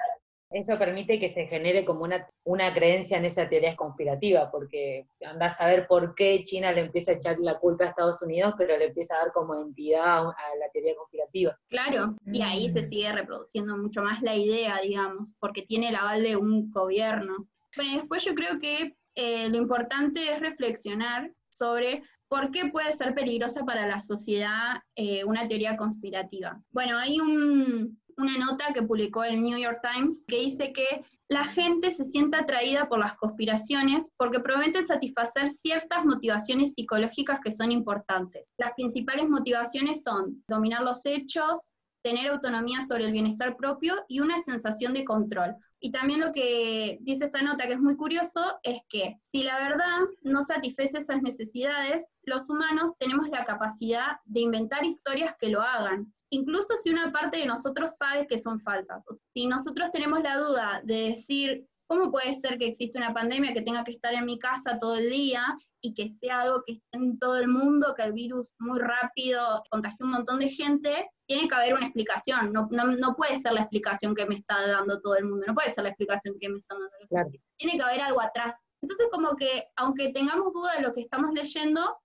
Eso 0.51 0.79
permite 0.79 1.19
que 1.19 1.29
se 1.29 1.47
genere 1.47 1.85
como 1.85 2.05
una, 2.05 2.29
una 2.45 2.73
creencia 2.73 3.19
en 3.19 3.25
esa 3.25 3.49
teoría 3.49 3.75
conspirativa, 3.75 4.51
porque 4.51 5.07
andás 5.25 5.61
a 5.61 5.67
ver 5.67 5.87
por 5.87 6.15
qué 6.15 6.45
China 6.45 6.73
le 6.73 6.83
empieza 6.83 7.13
a 7.13 7.15
echar 7.15 7.39
la 7.41 7.59
culpa 7.59 7.85
a 7.85 7.89
Estados 7.89 8.23
Unidos, 8.23 8.55
pero 8.57 8.77
le 8.77 8.87
empieza 8.87 9.15
a 9.15 9.25
dar 9.25 9.33
como 9.33 9.55
entidad 9.55 10.27
a 10.29 10.57
la 10.59 10.71
teoría 10.73 10.95
conspirativa. 10.95 11.59
Claro, 11.69 12.17
y 12.27 12.43
ahí 12.43 12.69
se 12.69 12.83
mm. 12.83 12.89
sigue 12.89 13.13
reproduciendo 13.13 13.77
mucho 13.77 14.03
más 14.03 14.23
la 14.23 14.37
idea, 14.37 14.79
digamos, 14.83 15.35
porque 15.41 15.63
tiene 15.63 15.89
el 15.89 15.97
aval 15.97 16.23
de 16.23 16.37
un 16.37 16.71
gobierno. 16.71 17.49
Bueno, 17.77 17.99
después 17.99 18.25
yo 18.25 18.35
creo 18.35 18.61
que 18.61 18.97
eh, 19.17 19.49
lo 19.49 19.57
importante 19.57 20.33
es 20.33 20.41
reflexionar 20.41 21.33
sobre 21.49 22.03
¿Por 22.29 22.51
qué 22.51 22.71
puede 22.71 22.93
ser 22.93 23.15
peligrosa 23.15 23.65
para 23.65 23.87
la 23.87 24.01
sociedad 24.01 24.79
eh, 24.97 25.25
una 25.25 25.47
teoría 25.47 25.77
conspirativa? 25.77 26.61
Bueno, 26.71 26.99
hay 26.99 27.21
un, 27.21 28.01
una 28.17 28.39
nota 28.39 28.73
que 28.73 28.83
publicó 28.83 29.25
el 29.25 29.43
New 29.43 29.59
York 29.59 29.81
Times 29.83 30.25
que 30.27 30.41
dice 30.41 30.73
que 30.73 31.05
la 31.29 31.45
gente 31.45 31.91
se 31.91 32.05
siente 32.05 32.37
atraída 32.37 32.89
por 32.89 33.01
las 33.01 33.15
conspiraciones 33.17 34.11
porque 34.17 34.41
prometen 34.41 34.87
satisfacer 34.87 35.49
ciertas 35.49 36.05
motivaciones 36.05 36.75
psicológicas 36.75 37.41
que 37.41 37.53
son 37.53 37.73
importantes. 37.73 38.53
Las 38.59 38.75
principales 38.75 39.29
motivaciones 39.29 40.03
son 40.03 40.43
dominar 40.47 40.83
los 40.83 41.05
hechos, 41.05 41.75
tener 42.07 42.29
autonomía 42.29 42.87
sobre 42.87 43.07
el 43.07 43.11
bienestar 43.11 43.57
propio 43.57 43.97
y 44.07 44.21
una 44.21 44.39
sensación 44.39 44.95
de 44.95 45.05
control. 45.05 45.57
Y 45.81 45.91
también 45.91 46.21
lo 46.21 46.33
que 46.33 46.99
dice 47.01 47.25
esta 47.25 47.43
nota, 47.43 47.67
que 47.67 47.73
es 47.73 47.81
muy 47.81 47.97
curioso, 47.97 48.41
es 48.63 48.81
que 48.89 49.17
si 49.25 49.43
la 49.43 49.59
verdad 49.59 49.99
no 50.23 50.45
satisface 50.45 50.99
esas 50.99 51.21
necesidades, 51.23 52.09
los 52.23 52.49
humanos 52.49 52.93
tenemos 53.01 53.29
la 53.29 53.45
capacidad 53.45 54.19
de 54.25 54.39
inventar 54.39 54.85
historias 54.85 55.35
que 55.41 55.49
lo 55.49 55.63
hagan 55.63 56.13
incluso 56.31 56.75
si 56.77 56.91
una 56.91 57.13
parte 57.13 57.39
de 57.39 57.47
nosotros 57.47 57.97
sabe 57.97 58.27
que 58.27 58.39
son 58.39 58.59
falsas. 58.59 59.05
si 59.33 59.47
nosotros 59.47 59.91
tenemos 59.93 60.21
la 60.23 60.39
duda 60.39 60.81
de 60.85 61.15
decir, 61.15 61.69
¿cómo 61.87 62.11
puede 62.11 62.35
ser 62.35 62.59
que 62.59 62.69
existe 62.69 62.99
una 62.99 63.15
pandemia 63.15 63.53
que 63.53 63.63
tenga 63.63 63.85
que 63.85 63.93
estar 63.93 64.13
en 64.15 64.25
mi 64.25 64.39
casa 64.39 64.79
todo 64.79 64.97
el 64.97 65.11
día 65.11 65.43
y 65.81 65.95
que 65.95 66.09
sea 66.09 66.41
algo 66.41 66.63
que 66.67 66.75
esté 66.75 66.99
en 66.99 67.19
todo 67.19 67.39
el 67.39 67.49
mundo, 67.49 67.95
que 67.97 68.03
el 68.03 68.13
virus 68.13 68.55
muy 68.59 68.79
rápido 68.79 69.63
contagie 69.71 70.05
un 70.05 70.11
montón 70.11 70.41
de 70.41 70.49
gente? 70.49 71.11
Tiene 71.27 71.49
que 71.49 71.55
haber 71.55 71.75
una 71.75 71.87
explicación, 71.87 72.53
no, 72.53 72.69
no, 72.71 73.15
puede 73.15 73.39
ser 73.39 73.53
la 73.53 73.63
explicación 73.63 74.15
que 74.15 74.27
me 74.27 74.37
está 74.37 74.67
dando 74.67 75.01
todo 75.01 75.17
el 75.17 75.25
mundo, 75.25 75.45
no 75.47 75.55
puede 75.55 75.71
ser 75.71 75.85
la 75.85 75.91
explicación 75.91 76.37
que 76.41 76.49
me 76.49 76.59
están 76.59 76.79
dando 76.79 77.23
los 77.23 77.33
Tiene 77.57 77.77
que 77.77 77.83
haber 77.83 78.01
algo 78.01 78.21
atrás. 78.21 78.57
Entonces, 78.83 79.09
como 79.11 79.37
que, 79.37 79.65
aunque 79.77 80.13
tengamos 80.13 80.53
duda 80.53 80.77
de 80.77 80.83
lo 80.83 80.93
que 80.93 81.01
estamos 81.01 81.33
leyendo, 81.33 81.97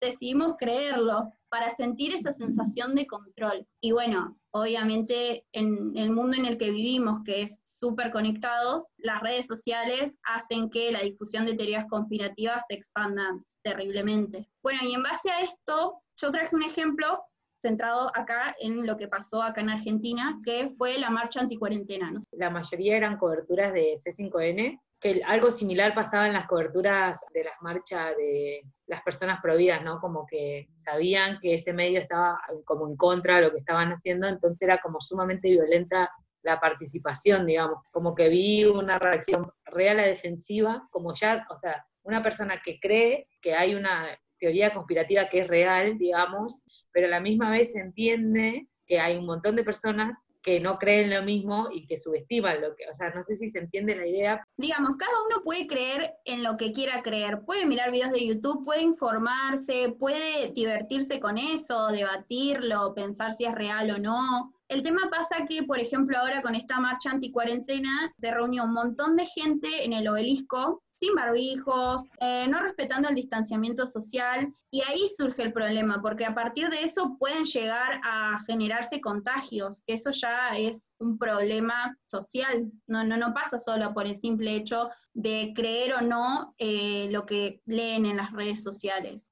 decidimos 0.00 0.56
creerlo 0.58 1.32
para 1.50 1.70
sentir 1.70 2.14
esa 2.14 2.32
sensación 2.32 2.94
de 2.94 3.06
control. 3.06 3.66
Y 3.80 3.92
bueno, 3.92 4.36
obviamente 4.50 5.44
en 5.52 5.96
el 5.96 6.10
mundo 6.10 6.36
en 6.36 6.46
el 6.46 6.58
que 6.58 6.70
vivimos, 6.70 7.22
que 7.24 7.42
es 7.42 7.62
súper 7.64 8.10
conectados, 8.10 8.86
las 8.98 9.22
redes 9.22 9.46
sociales 9.46 10.18
hacen 10.24 10.70
que 10.70 10.92
la 10.92 11.00
difusión 11.00 11.46
de 11.46 11.54
teorías 11.54 11.86
conspirativas 11.86 12.64
se 12.68 12.74
expanda 12.74 13.38
terriblemente. 13.62 14.48
Bueno, 14.62 14.80
y 14.84 14.94
en 14.94 15.02
base 15.02 15.30
a 15.30 15.40
esto, 15.40 16.02
yo 16.16 16.30
traje 16.30 16.54
un 16.54 16.62
ejemplo 16.62 17.22
centrado 17.60 18.10
acá 18.14 18.54
en 18.60 18.86
lo 18.86 18.96
que 18.96 19.08
pasó 19.08 19.42
acá 19.42 19.60
en 19.60 19.70
Argentina, 19.70 20.40
que 20.44 20.70
fue 20.76 20.98
la 20.98 21.10
marcha 21.10 21.40
anticuarentena. 21.40 22.10
¿no? 22.10 22.20
La 22.32 22.50
mayoría 22.50 22.96
eran 22.96 23.18
coberturas 23.18 23.72
de 23.72 23.94
C5N, 23.94 24.80
que 25.00 25.22
algo 25.24 25.50
similar 25.50 25.94
pasaba 25.94 26.26
en 26.26 26.32
las 26.32 26.46
coberturas 26.46 27.20
de 27.32 27.44
las 27.44 27.54
marchas 27.60 28.16
de 28.16 28.62
las 28.86 29.02
personas 29.02 29.40
prohibidas, 29.40 29.82
¿no? 29.84 30.00
Como 30.00 30.26
que 30.26 30.68
sabían 30.76 31.38
que 31.40 31.54
ese 31.54 31.72
medio 31.72 32.00
estaba 32.00 32.40
como 32.64 32.88
en 32.88 32.96
contra 32.96 33.36
de 33.36 33.42
lo 33.42 33.52
que 33.52 33.58
estaban 33.58 33.92
haciendo, 33.92 34.26
entonces 34.26 34.62
era 34.62 34.78
como 34.78 35.00
sumamente 35.00 35.50
violenta 35.50 36.10
la 36.42 36.58
participación, 36.60 37.46
digamos, 37.46 37.82
como 37.90 38.14
que 38.14 38.28
vi 38.28 38.64
una 38.64 38.98
reacción 38.98 39.50
real 39.66 40.00
a 40.00 40.06
defensiva, 40.06 40.88
como 40.90 41.14
ya, 41.14 41.46
o 41.50 41.56
sea, 41.56 41.84
una 42.02 42.22
persona 42.22 42.60
que 42.64 42.78
cree 42.80 43.28
que 43.40 43.54
hay 43.54 43.74
una 43.74 44.18
teoría 44.38 44.72
conspirativa 44.72 45.28
que 45.28 45.40
es 45.40 45.48
real, 45.48 45.98
digamos, 45.98 46.60
pero 46.92 47.06
a 47.06 47.10
la 47.10 47.20
misma 47.20 47.50
vez 47.50 47.74
entiende 47.76 48.68
que 48.86 48.98
hay 48.98 49.16
un 49.16 49.26
montón 49.26 49.56
de 49.56 49.64
personas 49.64 50.27
que 50.48 50.60
no 50.60 50.78
creen 50.78 51.10
lo 51.10 51.22
mismo 51.22 51.68
y 51.70 51.86
que 51.86 51.98
subestiman 51.98 52.62
lo 52.62 52.74
que, 52.74 52.88
o 52.88 52.94
sea, 52.94 53.10
no 53.10 53.22
sé 53.22 53.34
si 53.34 53.50
se 53.50 53.58
entiende 53.58 53.94
la 53.94 54.06
idea. 54.06 54.42
Digamos, 54.56 54.96
cada 54.96 55.12
uno 55.26 55.44
puede 55.44 55.66
creer 55.66 56.14
en 56.24 56.42
lo 56.42 56.56
que 56.56 56.72
quiera 56.72 57.02
creer, 57.02 57.42
puede 57.44 57.66
mirar 57.66 57.90
videos 57.92 58.12
de 58.12 58.26
YouTube, 58.26 58.64
puede 58.64 58.80
informarse, 58.80 59.94
puede 59.98 60.52
divertirse 60.52 61.20
con 61.20 61.36
eso, 61.36 61.88
debatirlo, 61.88 62.94
pensar 62.94 63.32
si 63.32 63.44
es 63.44 63.54
real 63.54 63.90
o 63.90 63.98
no. 63.98 64.54
El 64.68 64.82
tema 64.82 65.10
pasa 65.10 65.44
que, 65.46 65.64
por 65.64 65.80
ejemplo, 65.80 66.16
ahora 66.16 66.40
con 66.40 66.54
esta 66.54 66.80
marcha 66.80 67.10
anticuarentena 67.10 68.10
se 68.16 68.30
reunió 68.30 68.64
un 68.64 68.72
montón 68.72 69.16
de 69.16 69.26
gente 69.26 69.84
en 69.84 69.92
el 69.92 70.08
obelisco 70.08 70.82
sin 70.98 71.14
barbijos, 71.14 72.02
eh, 72.20 72.46
no 72.48 72.60
respetando 72.60 73.08
el 73.08 73.14
distanciamiento 73.14 73.86
social, 73.86 74.52
y 74.72 74.82
ahí 74.82 75.08
surge 75.16 75.44
el 75.44 75.52
problema, 75.52 76.02
porque 76.02 76.24
a 76.24 76.34
partir 76.34 76.68
de 76.70 76.82
eso 76.82 77.16
pueden 77.20 77.44
llegar 77.44 78.00
a 78.02 78.40
generarse 78.46 79.00
contagios, 79.00 79.82
que 79.86 79.94
eso 79.94 80.10
ya 80.10 80.58
es 80.58 80.96
un 80.98 81.16
problema 81.16 81.96
social, 82.06 82.68
no, 82.88 83.04
no, 83.04 83.16
no 83.16 83.32
pasa 83.32 83.60
solo 83.60 83.94
por 83.94 84.06
el 84.06 84.16
simple 84.16 84.56
hecho 84.56 84.90
de 85.14 85.52
creer 85.54 85.94
o 85.94 86.00
no 86.00 86.54
eh, 86.58 87.06
lo 87.10 87.26
que 87.26 87.62
leen 87.64 88.04
en 88.04 88.16
las 88.16 88.32
redes 88.32 88.64
sociales. 88.64 89.30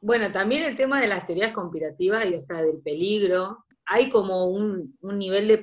Bueno, 0.00 0.30
también 0.30 0.62
el 0.62 0.76
tema 0.76 1.00
de 1.00 1.08
las 1.08 1.26
teorías 1.26 1.52
conspirativas 1.52 2.24
y, 2.26 2.34
o 2.34 2.40
sea, 2.40 2.62
del 2.62 2.78
peligro, 2.78 3.64
hay 3.90 4.10
como 4.10 4.46
un, 4.46 4.96
un, 5.00 5.18
nivel 5.18 5.48
de 5.48 5.58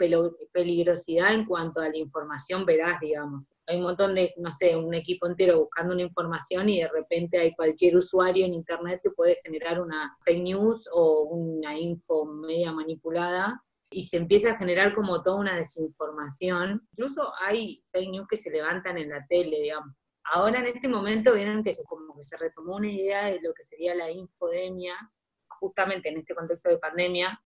peligrosidad 0.51 1.33
en 1.33 1.45
cuanto 1.45 1.79
a 1.79 1.89
la 1.89 1.97
información 1.97 2.65
veraz, 2.65 2.99
digamos 2.99 3.49
hay 3.67 3.77
un 3.77 3.83
montón 3.83 4.15
de, 4.15 4.33
no 4.37 4.51
sé, 4.53 4.75
un 4.75 4.93
equipo 4.93 5.27
entero 5.27 5.59
buscando 5.59 5.93
una 5.93 6.03
información 6.03 6.69
y 6.69 6.81
de 6.81 6.87
repente 6.87 7.39
hay 7.39 7.53
cualquier 7.55 7.95
usuario 7.97 8.45
en 8.45 8.53
Internet 8.53 8.99
que 9.01 9.09
puede 9.09 9.39
generar 9.43 9.81
una 9.81 10.15
fake 10.23 10.43
news 10.43 10.87
o 10.91 11.23
una 11.23 11.77
info 11.77 12.25
media 12.25 12.71
manipulada 12.71 13.61
y 13.89 14.01
se 14.03 14.17
empieza 14.17 14.51
a 14.51 14.57
generar 14.57 14.93
como 14.93 15.23
toda 15.23 15.37
una 15.37 15.55
desinformación. 15.55 16.87
Incluso 16.91 17.31
hay 17.41 17.83
fake 17.91 18.09
news 18.09 18.27
que 18.27 18.37
se 18.37 18.51
levantan 18.51 18.97
en 18.97 19.09
la 19.09 19.25
tele, 19.27 19.61
digamos. 19.61 19.95
Ahora 20.31 20.59
en 20.59 20.67
este 20.67 20.87
momento 20.87 21.33
vienen 21.33 21.63
que 21.63 21.73
se, 21.73 21.83
como 21.85 22.15
que 22.15 22.23
se 22.23 22.37
retomó 22.37 22.75
una 22.75 22.91
idea 22.91 23.25
de 23.25 23.41
lo 23.41 23.53
que 23.53 23.63
sería 23.63 23.95
la 23.95 24.11
infodemia, 24.11 24.95
justamente 25.59 26.09
en 26.09 26.17
este 26.17 26.35
contexto 26.35 26.69
de 26.69 26.77
pandemia, 26.77 27.39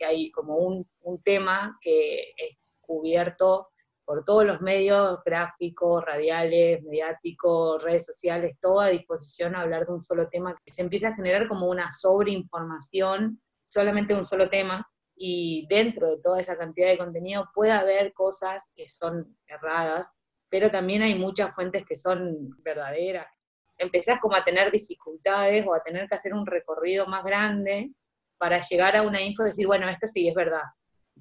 que 0.00 0.06
hay 0.06 0.30
como 0.30 0.56
un, 0.56 0.88
un 1.02 1.22
tema 1.22 1.78
que 1.82 2.30
es 2.30 2.56
cubierto 2.80 3.68
por 4.06 4.24
todos 4.24 4.44
los 4.44 4.60
medios 4.62 5.20
gráficos, 5.24 6.04
radiales, 6.04 6.82
mediáticos, 6.82 7.82
redes 7.82 8.06
sociales, 8.06 8.56
todo 8.60 8.80
a 8.80 8.88
disposición 8.88 9.54
a 9.54 9.60
hablar 9.60 9.86
de 9.86 9.92
un 9.92 10.02
solo 10.02 10.28
tema, 10.28 10.56
que 10.64 10.72
se 10.72 10.82
empieza 10.82 11.08
a 11.08 11.14
generar 11.14 11.46
como 11.46 11.68
una 11.68 11.92
sobreinformación, 11.92 13.40
solamente 13.62 14.14
un 14.14 14.24
solo 14.24 14.48
tema, 14.48 14.90
y 15.14 15.66
dentro 15.68 16.08
de 16.08 16.22
toda 16.22 16.40
esa 16.40 16.56
cantidad 16.56 16.88
de 16.88 16.98
contenido 16.98 17.50
puede 17.54 17.72
haber 17.72 18.14
cosas 18.14 18.68
que 18.74 18.88
son 18.88 19.36
erradas, 19.46 20.10
pero 20.48 20.70
también 20.70 21.02
hay 21.02 21.14
muchas 21.14 21.54
fuentes 21.54 21.84
que 21.84 21.94
son 21.94 22.56
verdaderas. 22.62 23.28
Empezás 23.76 24.18
como 24.18 24.34
a 24.34 24.44
tener 24.44 24.72
dificultades 24.72 25.64
o 25.66 25.74
a 25.74 25.82
tener 25.82 26.08
que 26.08 26.14
hacer 26.14 26.34
un 26.34 26.46
recorrido 26.46 27.06
más 27.06 27.22
grande 27.22 27.92
para 28.40 28.60
llegar 28.60 28.96
a 28.96 29.02
una 29.02 29.22
info 29.22 29.44
decir, 29.44 29.68
bueno, 29.68 29.88
esto 29.88 30.08
sí 30.08 30.26
es 30.26 30.34
verdad, 30.34 30.62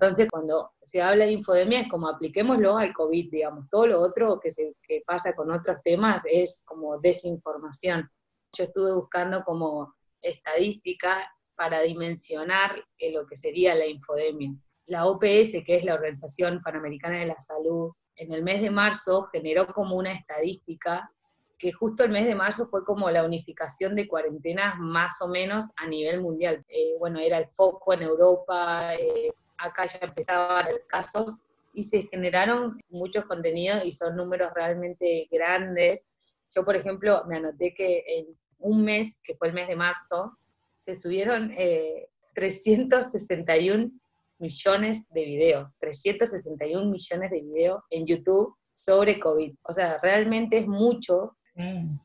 entonces, 0.02 0.30
cuando 0.32 0.72
se 0.82 1.02
habla 1.02 1.26
de 1.26 1.34
infodemia 1.34 1.82
es 1.82 1.90
como 1.90 2.08
apliquémoslo 2.08 2.78
al 2.78 2.94
COVID, 2.94 3.32
digamos. 3.32 3.70
Todo 3.70 3.86
lo 3.86 4.02
otro 4.02 4.40
que, 4.40 4.50
se, 4.50 4.74
que 4.82 5.04
pasa 5.06 5.36
con 5.36 5.52
otros 5.52 5.76
temas 5.84 6.24
es 6.26 6.64
como 6.66 7.00
desinformación. 7.00 8.10
Yo 8.58 8.64
estuve 8.64 8.94
buscando 8.94 9.44
como 9.44 9.94
estadística 10.22 11.30
para 11.54 11.82
dimensionar 11.82 12.82
eh, 12.98 13.12
lo 13.12 13.28
que 13.28 13.36
sería 13.36 13.76
la 13.76 13.88
infodemia. 13.88 14.54
La 14.86 15.06
OPS, 15.06 15.64
que 15.66 15.76
es 15.76 15.84
la 15.84 15.96
Organización 15.96 16.62
Panamericana 16.64 17.20
de 17.20 17.26
la 17.26 17.40
Salud, 17.42 17.92
en 18.16 18.32
el 18.32 18.42
mes 18.42 18.62
de 18.62 18.72
marzo 18.72 19.28
generó 19.34 19.68
como 19.74 19.98
una 19.98 20.14
estadística 20.14 21.12
que 21.60 21.74
justo 21.74 22.06
el 22.06 22.12
mes 22.12 22.26
de 22.26 22.36
marzo 22.36 22.68
fue 22.70 22.86
como 22.86 23.12
la 23.12 23.26
unificación 23.26 23.94
de 23.94 24.08
cuarentenas 24.08 24.80
más 24.80 25.22
o 25.22 25.28
menos 25.28 25.66
a 25.76 25.88
nivel 25.88 26.22
mundial. 26.22 26.66
Eh, 26.70 26.96
bueno, 26.98 27.20
era 27.20 27.38
el 27.38 27.48
foco 27.48 27.94
en 27.94 28.04
Europa, 28.04 28.94
eh, 28.96 29.32
acá 29.58 29.86
ya 29.86 30.00
empezaban 30.02 30.66
casos 30.88 31.38
y 31.74 31.84
se 31.84 32.04
generaron 32.04 32.80
muchos 32.90 33.26
contenidos 33.26 33.84
y 33.84 33.92
son 33.92 34.16
números 34.16 34.52
realmente 34.56 35.28
grandes. 35.30 36.08
Yo, 36.56 36.64
por 36.64 36.78
ejemplo, 36.78 37.24
me 37.28 37.38
anoté 37.38 37.74
que 37.74 38.04
en 38.08 38.28
un 38.60 38.84
mes, 38.84 39.20
que 39.24 39.36
fue 39.36 39.50
el 39.50 39.54
mes 39.54 39.68
de 39.68 39.76
marzo, 39.76 40.38
se 40.76 40.96
subieron 40.96 41.54
eh, 41.58 42.08
361 42.34 43.92
millones 44.40 45.04
de 45.10 45.26
videos, 45.26 45.70
361 45.80 46.90
millones 46.90 47.32
de 47.32 47.42
videos 47.42 47.84
en 47.90 48.08
YouTube 48.08 48.56
sobre 48.72 49.20
COVID. 49.20 49.56
O 49.64 49.74
sea, 49.74 50.00
realmente 50.02 50.58
es 50.58 50.68
mucho. 50.68 51.36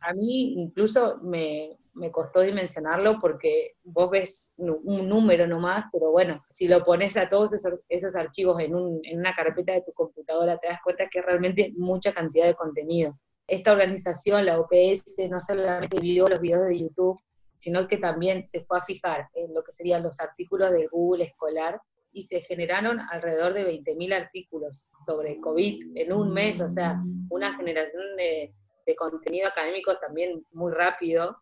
A 0.01 0.13
mí 0.15 0.55
incluso 0.61 1.19
me, 1.23 1.79
me 1.95 2.11
costó 2.11 2.41
dimensionarlo 2.41 3.21
porque 3.21 3.77
vos 3.85 4.11
ves 4.11 4.55
un 4.57 5.09
número 5.09 5.47
nomás, 5.47 5.87
pero 5.93 6.11
bueno, 6.11 6.45
si 6.51 6.67
lo 6.67 6.85
pones 6.85 7.17
a 7.17 7.29
todos 7.29 7.53
esos, 7.53 7.75
esos 7.89 8.17
archivos 8.17 8.61
en, 8.61 8.75
un, 8.75 9.01
en, 9.05 9.19
una 9.19 9.35
carpeta 9.35 9.73
de 9.73 9.83
tu 9.83 9.93
computadora, 9.93 10.59
te 10.59 10.69
das 10.69 10.81
cuenta 10.83 11.09
que 11.09 11.23
realmente 11.23 11.73
mucha 11.77 12.13
cantidad 12.13 12.47
de 12.47 12.55
contenido. 12.55 13.19
Esta 13.47 13.73
organización, 13.73 14.45
la 14.45 14.59
OPS, 14.59 15.19
no 15.31 15.39
solamente 15.39 16.01
vio 16.01 16.27
los 16.27 16.41
videos 16.41 16.67
de 16.67 16.79
YouTube, 16.81 17.21
sino 17.59 17.87
que 17.87 17.99
también 17.99 18.49
se 18.49 18.65
fue 18.65 18.79
a 18.79 18.83
fijar 18.83 19.29
en 19.35 19.55
lo 19.55 19.63
que 19.63 19.73
serían 19.73 20.03
los 20.03 20.19
artículos 20.21 20.73
de 20.73 20.87
Google 20.89 21.25
escolar 21.25 21.81
y 22.13 22.23
se 22.23 22.41
generaron 22.43 23.01
alrededor 23.11 23.55
de 23.55 23.67
20.000 23.67 24.15
artículos 24.15 24.87
sobre 25.05 25.41
COVID 25.41 25.97
en 25.97 26.13
un 26.13 26.33
mes, 26.33 26.61
o 26.61 26.69
sea, 26.69 27.03
una 27.29 27.57
generación 27.57 28.17
de, 28.17 28.53
de 28.87 28.97
contenido 28.97 29.49
académico 29.49 29.97
también 29.99 30.45
muy 30.53 30.73
rápido 30.73 31.37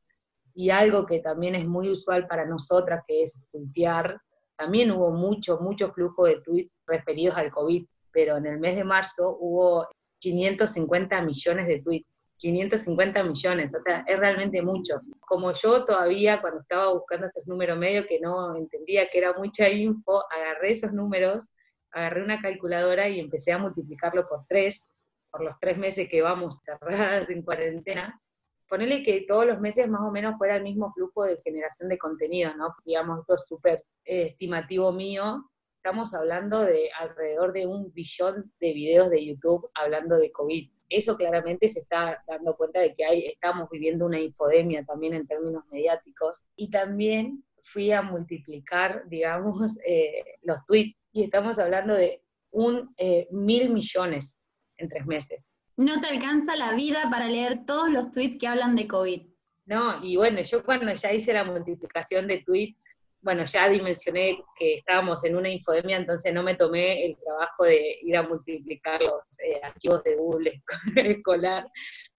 y 0.54 0.70
algo 0.70 1.06
que 1.06 1.20
también 1.20 1.54
es 1.54 1.66
muy 1.66 1.88
usual 1.88 2.26
para 2.26 2.46
nosotras, 2.46 3.02
que 3.06 3.22
es 3.22 3.42
tuitear. 3.50 4.20
También 4.56 4.90
hubo 4.90 5.11
mucho, 5.11 5.58
mucho 5.61 5.92
flujo 5.92 6.26
de 6.26 6.40
tweets 6.40 6.72
referidos 6.87 7.37
al 7.37 7.50
COVID, 7.50 7.87
pero 8.12 8.37
en 8.37 8.46
el 8.46 8.58
mes 8.58 8.76
de 8.76 8.84
marzo 8.84 9.37
hubo 9.40 9.88
550 10.18 11.22
millones 11.22 11.66
de 11.66 11.80
tweets. 11.80 12.08
550 12.42 13.22
millones, 13.22 13.70
o 13.72 13.80
sea, 13.84 14.04
es 14.04 14.18
realmente 14.18 14.61
mucho. 14.62 15.00
Como 15.20 15.52
yo 15.52 15.84
todavía 15.84 16.40
cuando 16.40 16.61
estaba 16.61 16.92
buscando 16.92 17.28
estos 17.28 17.46
números 17.46 17.78
medio 17.78 18.04
que 18.04 18.18
no 18.18 18.56
entendía 18.56 19.06
que 19.08 19.18
era 19.18 19.32
mucha 19.34 19.68
info, 19.68 20.25
agarré 20.28 20.70
esos 20.70 20.92
números, 20.92 21.49
agarré 21.92 22.25
una 22.25 22.40
calculadora 22.40 23.08
y 23.08 23.20
empecé 23.20 23.52
a 23.52 23.58
multiplicarlo 23.58 24.26
por 24.28 24.44
tres, 24.49 24.84
por 25.32 25.42
los 25.42 25.58
tres 25.58 25.78
meses 25.78 26.08
que 26.08 26.22
vamos 26.22 26.60
cerradas 26.62 27.30
en 27.30 27.42
cuarentena, 27.42 28.20
ponele 28.68 29.02
que 29.02 29.24
todos 29.26 29.46
los 29.46 29.60
meses 29.60 29.88
más 29.88 30.02
o 30.02 30.10
menos 30.10 30.36
fuera 30.36 30.56
el 30.56 30.62
mismo 30.62 30.92
flujo 30.92 31.24
de 31.24 31.40
generación 31.42 31.88
de 31.88 31.98
contenido, 31.98 32.54
¿no? 32.54 32.74
Digamos, 32.84 33.20
esto 33.20 33.34
es 33.34 33.44
súper 33.48 33.84
eh, 34.04 34.28
estimativo 34.30 34.92
mío. 34.92 35.50
Estamos 35.76 36.14
hablando 36.14 36.60
de 36.60 36.90
alrededor 36.98 37.52
de 37.52 37.66
un 37.66 37.92
billón 37.92 38.52
de 38.60 38.72
videos 38.72 39.10
de 39.10 39.24
YouTube 39.24 39.68
hablando 39.74 40.16
de 40.16 40.30
COVID. 40.30 40.70
Eso 40.88 41.16
claramente 41.16 41.68
se 41.68 41.80
está 41.80 42.22
dando 42.26 42.54
cuenta 42.56 42.80
de 42.80 42.94
que 42.94 43.04
hay, 43.04 43.26
estamos 43.26 43.68
viviendo 43.70 44.06
una 44.06 44.20
infodemia 44.20 44.84
también 44.84 45.14
en 45.14 45.26
términos 45.26 45.64
mediáticos. 45.70 46.44
Y 46.56 46.70
también 46.70 47.44
fui 47.62 47.92
a 47.92 48.02
multiplicar, 48.02 49.08
digamos, 49.08 49.78
eh, 49.86 50.24
los 50.42 50.64
tweets 50.66 50.96
y 51.12 51.24
estamos 51.24 51.58
hablando 51.58 51.94
de 51.94 52.22
un 52.50 52.94
eh, 52.96 53.28
mil 53.30 53.70
millones 53.70 54.38
en 54.82 54.88
tres 54.88 55.06
meses. 55.06 55.52
No 55.76 56.00
te 56.00 56.08
alcanza 56.08 56.54
la 56.56 56.74
vida 56.74 57.08
para 57.10 57.28
leer 57.28 57.64
todos 57.64 57.90
los 57.90 58.12
tweets 58.12 58.38
que 58.38 58.46
hablan 58.46 58.76
de 58.76 58.86
COVID. 58.86 59.22
No, 59.64 60.04
y 60.04 60.16
bueno, 60.16 60.42
yo 60.42 60.62
cuando 60.64 60.92
ya 60.92 61.12
hice 61.12 61.32
la 61.32 61.44
multiplicación 61.44 62.26
de 62.26 62.42
tweets, 62.44 62.78
bueno, 63.22 63.44
ya 63.44 63.68
dimensioné 63.68 64.42
que 64.58 64.74
estábamos 64.74 65.24
en 65.24 65.36
una 65.36 65.48
infodemia, 65.48 65.96
entonces 65.96 66.34
no 66.34 66.42
me 66.42 66.56
tomé 66.56 67.06
el 67.06 67.16
trabajo 67.16 67.64
de 67.64 67.98
ir 68.02 68.16
a 68.16 68.24
multiplicar 68.24 69.00
los 69.00 69.22
eh, 69.38 69.60
archivos 69.62 70.02
de 70.02 70.16
Google 70.16 70.62
escolar, 70.96 71.68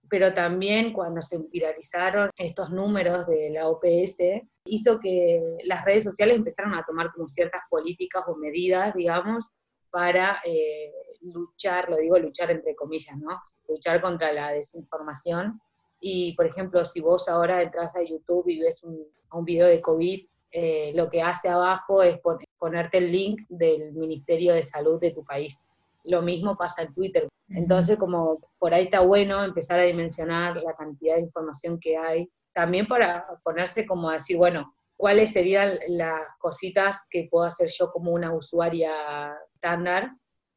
pero 0.10 0.34
también 0.34 0.94
cuando 0.94 1.22
se 1.22 1.40
viralizaron 1.52 2.30
estos 2.38 2.70
números 2.70 3.28
de 3.28 3.50
la 3.50 3.68
OPS, 3.68 4.20
hizo 4.66 5.00
que 5.00 5.42
las 5.66 5.84
redes 5.84 6.06
sociales 6.06 6.38
empezaran 6.38 6.74
a 6.74 6.86
tomar 6.86 7.12
como 7.12 7.28
ciertas 7.28 7.62
políticas 7.70 8.24
o 8.28 8.36
medidas, 8.38 8.94
digamos, 8.94 9.50
para 9.90 10.42
eh, 10.46 10.92
luchar, 11.24 11.90
lo 11.90 11.98
digo 11.98 12.18
luchar 12.20 12.52
entre 12.52 12.76
comillas, 12.76 13.18
¿no? 13.18 13.42
Luchar 13.68 14.02
contra 14.02 14.32
la 14.32 14.52
desinformación. 14.52 15.62
Y, 16.00 16.36
por 16.36 16.46
ejemplo, 16.46 16.84
si 16.86 17.00
vos 17.00 17.30
ahora 17.30 17.62
entras 17.62 17.96
a 17.96 18.04
YouTube 18.04 18.48
y 18.50 18.60
ves 18.60 18.84
un, 18.84 19.08
un 19.32 19.46
video 19.46 19.68
de 19.68 19.82
COVID, 19.82 20.28
eh, 20.52 20.92
lo 20.94 21.10
que 21.10 21.22
hace 21.22 21.50
abajo 21.50 22.04
es 22.04 22.20
ponerte 22.60 23.00
el 23.00 23.12
link 23.12 23.42
del 23.50 23.92
Ministerio 23.94 24.54
de 24.54 24.62
Salud 24.62 25.00
de 25.00 25.12
tu 25.12 25.26
país. 25.26 25.66
Lo 26.04 26.22
mismo 26.22 26.56
pasa 26.56 26.84
en 26.84 26.94
Twitter. 26.94 27.28
Entonces, 27.50 27.98
como 27.98 28.40
por 28.60 28.74
ahí 28.74 28.86
está 28.86 29.00
bueno 29.00 29.44
empezar 29.44 29.80
a 29.80 29.84
dimensionar 29.84 30.58
la 30.58 30.76
cantidad 30.76 31.16
de 31.16 31.22
información 31.22 31.80
que 31.80 31.98
hay, 31.98 32.30
también 32.54 32.88
para 32.88 33.26
ponerse 33.44 33.86
como 33.88 34.10
a 34.10 34.16
decir, 34.16 34.38
bueno, 34.38 34.76
cuáles 34.96 35.34
serían 35.34 35.80
las 35.88 36.22
cositas 36.38 37.06
que 37.10 37.28
puedo 37.32 37.46
hacer 37.46 37.70
yo 37.76 37.92
como 37.92 38.12
una 38.12 38.34
usuaria 38.34 39.36
estándar 39.56 40.12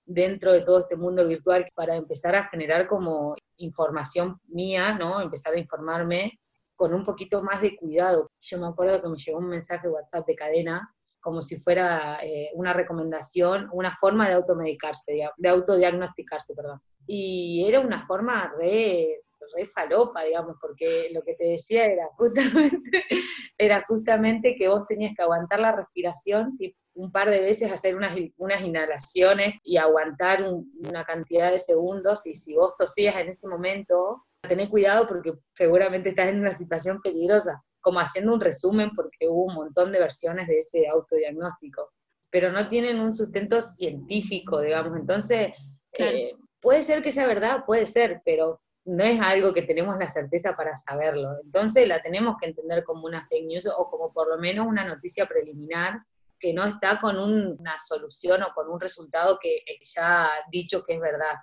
dentro 0.07 0.53
de 0.53 0.63
todo 0.63 0.81
este 0.81 0.97
mundo 0.97 1.27
virtual 1.27 1.69
para 1.75 1.97
empezar 1.97 2.35
a 2.37 2.49
generar 2.49 2.87
como 2.87 3.35
información 3.57 4.41
mía, 4.47 4.95
¿no? 4.95 5.21
Empezar 5.21 5.55
a 5.55 5.59
informarme 5.59 6.39
con 6.77 6.95
un 6.95 7.05
poquito 7.05 7.43
más 7.43 7.61
de 7.61 7.77
cuidado. 7.77 8.31
Yo 8.41 8.59
me 8.59 8.67
acuerdo 8.67 9.03
que 9.03 9.09
me 9.09 9.19
llegó 9.19 9.39
un 9.39 9.49
mensaje 9.49 9.89
de 9.89 9.95
WhatsApp 9.95 10.27
de 10.27 10.35
cadena 10.37 10.95
como 11.27 11.43
si 11.43 11.57
fuera 11.57 12.21
eh, 12.23 12.51
una 12.55 12.73
recomendación, 12.73 13.69
una 13.73 13.97
forma 13.97 14.29
de 14.29 14.35
automedicarse, 14.35 15.29
de, 15.37 15.49
autodiagnosticarse, 15.49 16.55
perdón. 16.55 16.81
Y 17.05 17.65
era 17.67 17.81
una 17.81 18.07
forma 18.07 18.55
re, 18.57 19.23
re 19.55 19.67
falopa, 19.67 20.23
digamos, 20.25 20.57
porque 20.61 21.11
lo 21.13 21.23
que 21.23 21.35
te 21.35 21.45
decía 21.45 21.87
era 21.87 22.09
justamente, 22.17 22.81
era 23.59 23.85
justamente 23.87 24.57
que 24.57 24.69
vos 24.69 24.87
tenías 24.87 25.13
que 25.17 25.23
aguantar 25.23 25.61
la 25.61 25.73
respiración, 25.73 26.57
un 26.95 27.13
par 27.13 27.31
de 27.31 27.41
veces 27.41 27.71
hacer 27.71 27.95
unas, 27.95 28.17
unas 28.37 28.63
inhalaciones 28.63 29.55
y 29.63 29.77
aguantar 29.77 30.45
una 30.45 31.05
cantidad 31.05 31.51
de 31.51 31.59
segundos 31.59 32.27
y 32.27 32.35
si 32.35 32.55
vos 32.55 32.75
tosías 32.79 33.17
en 33.17 33.29
ese 33.29 33.47
momento, 33.49 34.25
tenés 34.49 34.71
cuidado 34.71 35.07
porque 35.07 35.35
seguramente 35.55 36.11
estás 36.11 36.29
en 36.29 36.41
una 36.41 36.53
situación 36.53 37.01
peligrosa, 37.03 37.63
como 37.81 38.01
haciendo 38.01 38.33
un 38.33 38.41
resumen 38.41 38.91
porque 38.95 39.29
hubo 39.29 39.45
un 39.45 39.55
montón 39.55 39.93
de 39.93 39.99
versiones 39.99 40.49
de 40.49 40.59
ese 40.59 40.89
autodiagnóstico, 40.89 41.93
pero 42.31 42.51
no 42.51 42.67
tienen 42.69 42.99
un 42.99 43.15
sustento 43.15 43.61
científico, 43.61 44.61
digamos, 44.61 44.99
entonces 44.99 45.53
eh, 45.99 46.33
puede 46.61 46.83
ser 46.83 47.03
que 47.03 47.13
sea 47.13 47.27
verdad, 47.27 47.65
puede 47.67 47.87
ser, 47.87 48.23
pero 48.25 48.61
no 48.87 49.03
es 49.03 49.21
algo 49.21 49.53
que 49.53 49.63
tenemos 49.63 49.99
la 49.99 50.09
certeza 50.09 50.57
para 50.57 50.77
saberlo. 50.77 51.31
Entonces 51.43 51.87
la 51.89 52.01
tenemos 52.01 52.37
que 52.41 52.47
entender 52.47 52.85
como 52.85 53.05
una 53.05 53.27
fake 53.29 53.47
news 53.47 53.67
o 53.67 53.91
como 53.91 54.13
por 54.13 54.29
lo 54.29 54.39
menos 54.39 54.67
una 54.67 54.85
noticia 54.85 55.27
preliminar 55.27 56.01
que 56.39 56.53
no 56.53 56.65
está 56.65 57.01
con 57.01 57.19
una 57.19 57.79
solución 57.81 58.43
o 58.43 58.53
con 58.55 58.71
un 58.71 58.81
resultado 58.81 59.39
que 59.41 59.63
ya 59.83 60.27
ha 60.27 60.31
dicho 60.51 60.85
que 60.85 60.95
es 60.95 61.01
verdad. 61.01 61.35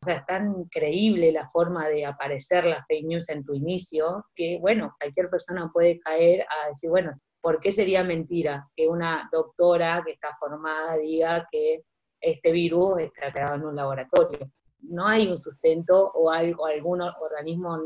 O 0.00 0.04
sea, 0.04 0.16
es 0.16 0.26
tan 0.26 0.50
increíble 0.58 1.30
la 1.30 1.48
forma 1.48 1.88
de 1.88 2.04
aparecer 2.04 2.64
las 2.64 2.84
fake 2.88 3.06
news 3.06 3.28
en 3.28 3.44
tu 3.44 3.54
inicio 3.54 4.26
que, 4.34 4.58
bueno, 4.60 4.96
cualquier 4.98 5.30
persona 5.30 5.70
puede 5.72 6.00
caer 6.00 6.42
a 6.42 6.68
decir, 6.68 6.90
bueno, 6.90 7.12
¿por 7.40 7.60
qué 7.60 7.70
sería 7.70 8.02
mentira 8.02 8.66
que 8.74 8.88
una 8.88 9.28
doctora 9.30 10.02
que 10.04 10.12
está 10.12 10.36
formada 10.40 10.96
diga 10.96 11.46
que 11.48 11.84
este 12.20 12.50
virus 12.50 12.98
está 12.98 13.32
creado 13.32 13.54
en 13.54 13.66
un 13.66 13.76
laboratorio? 13.76 14.50
No 14.82 15.06
hay 15.06 15.28
un 15.28 15.40
sustento 15.40 16.10
o 16.12 16.30
algo, 16.30 16.66
algún 16.66 17.00
organismo 17.00 17.80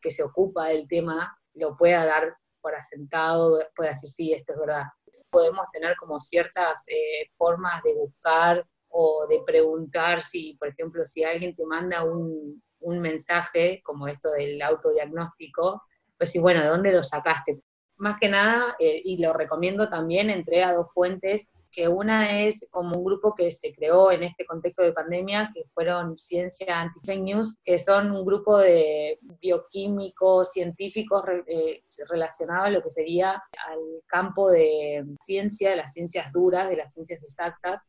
que 0.00 0.10
se 0.10 0.22
ocupa 0.22 0.68
del 0.68 0.86
tema 0.86 1.36
lo 1.54 1.76
pueda 1.76 2.04
dar 2.04 2.36
por 2.60 2.74
asentado, 2.74 3.60
pueda 3.74 3.90
decir, 3.90 4.10
sí, 4.10 4.32
esto 4.32 4.52
es 4.52 4.58
verdad 4.58 4.84
podemos 5.32 5.66
tener 5.72 5.96
como 5.96 6.20
ciertas 6.20 6.84
eh, 6.88 7.30
formas 7.36 7.82
de 7.82 7.94
buscar 7.94 8.64
o 8.88 9.26
de 9.28 9.40
preguntar 9.44 10.22
si, 10.22 10.54
por 10.58 10.68
ejemplo, 10.68 11.06
si 11.06 11.24
alguien 11.24 11.56
te 11.56 11.64
manda 11.64 12.04
un, 12.04 12.62
un 12.80 13.00
mensaje 13.00 13.80
como 13.82 14.06
esto 14.06 14.30
del 14.30 14.60
autodiagnóstico, 14.60 15.82
pues 16.18 16.30
sí, 16.30 16.38
bueno, 16.38 16.60
¿de 16.60 16.68
dónde 16.68 16.92
lo 16.92 17.02
sacaste? 17.02 17.62
Más 17.96 18.18
que 18.20 18.28
nada, 18.28 18.76
eh, 18.78 19.00
y 19.02 19.16
lo 19.16 19.32
recomiendo 19.32 19.88
también, 19.88 20.28
entré 20.28 20.62
a 20.62 20.74
dos 20.74 20.88
fuentes 20.92 21.48
que 21.72 21.88
una 21.88 22.42
es 22.42 22.68
como 22.70 22.98
un 22.98 23.04
grupo 23.04 23.34
que 23.34 23.50
se 23.50 23.72
creó 23.72 24.12
en 24.12 24.22
este 24.22 24.44
contexto 24.44 24.82
de 24.82 24.92
pandemia, 24.92 25.50
que 25.54 25.64
fueron 25.72 26.18
Ciencia 26.18 26.80
Anti-Fake 26.80 27.22
News, 27.22 27.56
que 27.64 27.78
son 27.78 28.10
un 28.10 28.24
grupo 28.24 28.58
de 28.58 29.18
bioquímicos, 29.40 30.52
científicos 30.52 31.24
eh, 31.46 31.82
relacionados 32.08 32.66
a 32.66 32.70
lo 32.70 32.82
que 32.82 32.90
sería 32.90 33.32
al 33.32 33.80
campo 34.06 34.50
de 34.50 35.04
ciencia, 35.20 35.70
de 35.70 35.76
las 35.76 35.92
ciencias 35.94 36.30
duras, 36.32 36.68
de 36.68 36.76
las 36.76 36.92
ciencias 36.92 37.22
exactas, 37.24 37.80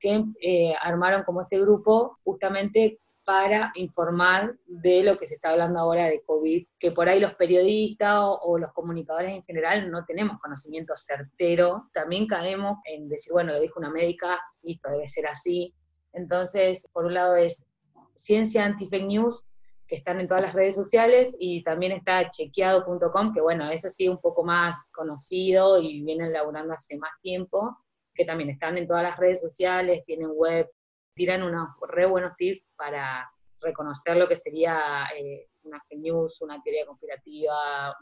que 0.00 0.24
eh, 0.40 0.74
armaron 0.80 1.22
como 1.24 1.42
este 1.42 1.60
grupo 1.60 2.18
justamente 2.24 2.98
para 3.28 3.72
informar 3.74 4.56
de 4.64 5.02
lo 5.02 5.18
que 5.18 5.26
se 5.26 5.34
está 5.34 5.50
hablando 5.50 5.78
ahora 5.78 6.06
de 6.06 6.22
COVID, 6.24 6.66
que 6.80 6.92
por 6.92 7.10
ahí 7.10 7.20
los 7.20 7.34
periodistas 7.34 8.16
o, 8.22 8.56
los 8.56 8.72
comunicadores 8.72 9.32
en 9.34 9.42
general 9.42 9.90
no 9.90 10.06
tenemos 10.06 10.40
conocimiento 10.40 10.94
certero, 10.96 11.90
también 11.92 12.26
caemos 12.26 12.78
en 12.86 13.06
decir, 13.06 13.34
bueno, 13.34 13.52
lo 13.52 13.60
dijo 13.60 13.80
una 13.80 13.90
médica, 13.90 14.40
listo, 14.62 14.88
debe 14.88 15.06
ser 15.08 15.26
así. 15.26 15.74
Entonces, 16.14 16.88
por 16.90 17.04
un 17.04 17.12
lado 17.12 17.36
es 17.36 17.66
ciencia 18.14 18.64
anti-fake 18.64 19.04
news, 19.06 19.44
que 19.86 19.96
están 19.96 20.20
en 20.20 20.26
todas 20.26 20.44
las 20.44 20.54
redes 20.54 20.74
sociales, 20.74 21.36
y 21.38 21.62
también 21.62 21.92
está 21.92 22.30
chequeado.com, 22.30 23.34
que 23.34 23.42
bueno, 23.42 23.70
eso 23.70 23.90
sí 23.90 24.08
un 24.08 24.22
poco 24.22 24.42
más 24.42 24.88
conocido 24.90 25.78
y 25.82 26.02
vienen 26.02 26.32
laburando 26.32 26.72
hace 26.72 26.96
más 26.96 27.12
tiempo, 27.20 27.76
que 28.14 28.24
también 28.24 28.48
están 28.48 28.78
en 28.78 28.88
todas 28.88 29.02
las 29.02 29.18
redes 29.18 29.42
sociales, 29.42 30.02
tienen 30.06 30.30
web, 30.32 30.66
tiran 31.18 31.42
unos 31.42 31.68
re 31.88 32.06
buenos 32.06 32.36
tips 32.36 32.64
para 32.76 33.28
reconocer 33.60 34.16
lo 34.16 34.28
que 34.28 34.36
sería 34.36 35.04
eh, 35.18 35.48
una 35.64 35.82
news, 35.90 36.40
una 36.40 36.62
teoría 36.62 36.86
conspirativa. 36.86 37.94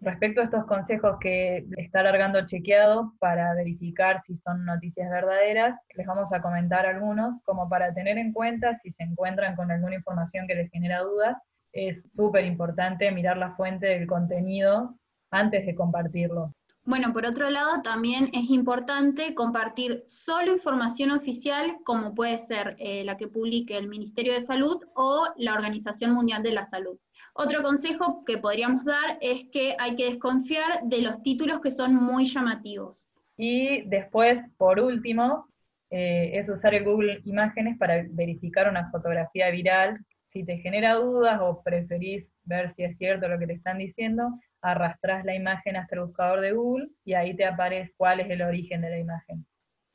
Respecto 0.00 0.40
a 0.40 0.44
estos 0.44 0.64
consejos 0.66 1.16
que 1.18 1.64
está 1.78 2.00
alargando 2.00 2.46
chequeado 2.46 3.14
para 3.18 3.54
verificar 3.54 4.20
si 4.22 4.36
son 4.36 4.64
noticias 4.66 5.10
verdaderas, 5.10 5.80
les 5.96 6.06
vamos 6.06 6.30
a 6.32 6.42
comentar 6.42 6.86
algunos 6.86 7.42
como 7.42 7.68
para 7.68 7.92
tener 7.94 8.18
en 8.18 8.32
cuenta 8.32 8.78
si 8.82 8.92
se 8.92 9.02
encuentran 9.02 9.56
con 9.56 9.72
alguna 9.72 9.96
información 9.96 10.46
que 10.46 10.54
les 10.54 10.70
genera 10.70 11.00
dudas. 11.00 11.36
Es 11.72 12.04
súper 12.14 12.44
importante 12.44 13.10
mirar 13.10 13.38
la 13.38 13.56
fuente 13.56 13.86
del 13.86 14.06
contenido 14.06 14.94
antes 15.30 15.66
de 15.66 15.74
compartirlo. 15.74 16.52
Bueno, 16.88 17.12
por 17.12 17.26
otro 17.26 17.50
lado, 17.50 17.82
también 17.82 18.30
es 18.32 18.48
importante 18.48 19.34
compartir 19.34 20.04
solo 20.06 20.54
información 20.54 21.10
oficial, 21.10 21.76
como 21.84 22.14
puede 22.14 22.38
ser 22.38 22.76
eh, 22.78 23.04
la 23.04 23.18
que 23.18 23.28
publique 23.28 23.76
el 23.76 23.88
Ministerio 23.88 24.32
de 24.32 24.40
Salud 24.40 24.82
o 24.94 25.26
la 25.36 25.52
Organización 25.52 26.14
Mundial 26.14 26.42
de 26.42 26.52
la 26.52 26.64
Salud. 26.64 26.98
Otro 27.34 27.60
consejo 27.60 28.24
que 28.24 28.38
podríamos 28.38 28.86
dar 28.86 29.18
es 29.20 29.44
que 29.52 29.76
hay 29.78 29.96
que 29.96 30.06
desconfiar 30.06 30.80
de 30.84 31.02
los 31.02 31.22
títulos 31.22 31.60
que 31.60 31.72
son 31.72 31.94
muy 31.94 32.24
llamativos. 32.24 33.06
Y 33.36 33.82
después, 33.82 34.38
por 34.56 34.80
último, 34.80 35.46
eh, 35.90 36.30
es 36.38 36.48
usar 36.48 36.74
el 36.74 36.84
Google 36.84 37.20
Imágenes 37.26 37.76
para 37.76 38.02
verificar 38.08 38.66
una 38.66 38.90
fotografía 38.90 39.50
viral. 39.50 39.98
Si 40.28 40.42
te 40.42 40.56
genera 40.56 40.94
dudas 40.94 41.38
o 41.42 41.62
preferís 41.62 42.32
ver 42.44 42.70
si 42.70 42.84
es 42.84 42.96
cierto 42.96 43.28
lo 43.28 43.38
que 43.38 43.46
te 43.46 43.52
están 43.52 43.76
diciendo, 43.76 44.30
arrastras 44.62 45.24
la 45.24 45.34
imagen 45.34 45.76
hasta 45.76 45.94
el 45.94 46.02
buscador 46.02 46.40
de 46.40 46.52
Google 46.52 46.88
y 47.04 47.14
ahí 47.14 47.34
te 47.36 47.44
aparece 47.44 47.92
cuál 47.96 48.20
es 48.20 48.30
el 48.30 48.42
origen 48.42 48.80
de 48.80 48.90
la 48.90 48.98
imagen. 48.98 49.46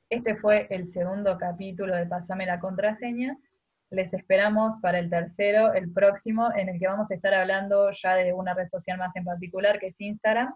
Este 0.09 0.35
fue 0.35 0.67
el 0.69 0.87
segundo 0.87 1.37
capítulo 1.37 1.95
de 1.95 2.05
Pásame 2.05 2.45
la 2.45 2.59
contraseña. 2.59 3.37
Les 3.89 4.13
esperamos 4.13 4.77
para 4.81 4.99
el 4.99 5.09
tercero, 5.09 5.73
el 5.73 5.91
próximo, 5.91 6.53
en 6.55 6.69
el 6.69 6.79
que 6.79 6.87
vamos 6.87 7.11
a 7.11 7.15
estar 7.15 7.33
hablando 7.33 7.91
ya 7.91 8.15
de 8.15 8.33
una 8.33 8.53
red 8.53 8.67
social 8.67 8.97
más 8.97 9.15
en 9.15 9.23
particular, 9.23 9.79
que 9.79 9.87
es 9.87 9.99
Instagram, 9.99 10.53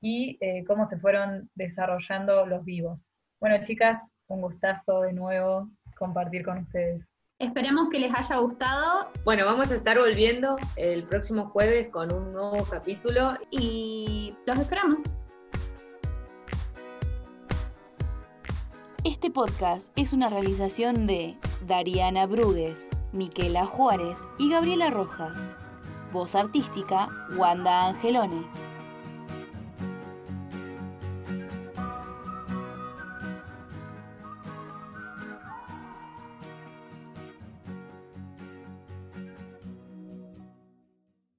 y 0.00 0.38
eh, 0.40 0.64
cómo 0.66 0.86
se 0.86 0.98
fueron 0.98 1.50
desarrollando 1.54 2.46
los 2.46 2.64
vivos. 2.64 3.00
Bueno, 3.40 3.64
chicas, 3.64 4.02
un 4.26 4.42
gustazo 4.42 5.02
de 5.02 5.12
nuevo 5.12 5.70
compartir 5.96 6.44
con 6.44 6.58
ustedes. 6.58 7.02
Esperemos 7.38 7.88
que 7.88 8.00
les 8.00 8.12
haya 8.12 8.38
gustado. 8.38 9.12
Bueno, 9.24 9.44
vamos 9.44 9.70
a 9.70 9.76
estar 9.76 9.96
volviendo 9.96 10.56
el 10.74 11.04
próximo 11.04 11.50
jueves 11.50 11.88
con 11.88 12.12
un 12.12 12.32
nuevo 12.32 12.64
capítulo 12.68 13.34
y 13.52 14.34
los 14.44 14.58
esperamos. 14.58 15.02
Este 19.04 19.30
podcast 19.30 19.96
es 19.96 20.12
una 20.12 20.28
realización 20.28 21.06
de 21.06 21.38
Dariana 21.64 22.26
Brugues, 22.26 22.90
Miquela 23.12 23.66
Juárez 23.66 24.18
y 24.40 24.50
Gabriela 24.50 24.90
Rojas. 24.90 25.54
Voz 26.12 26.34
artística, 26.34 27.08
Wanda 27.36 27.86
Angelone. 27.86 28.67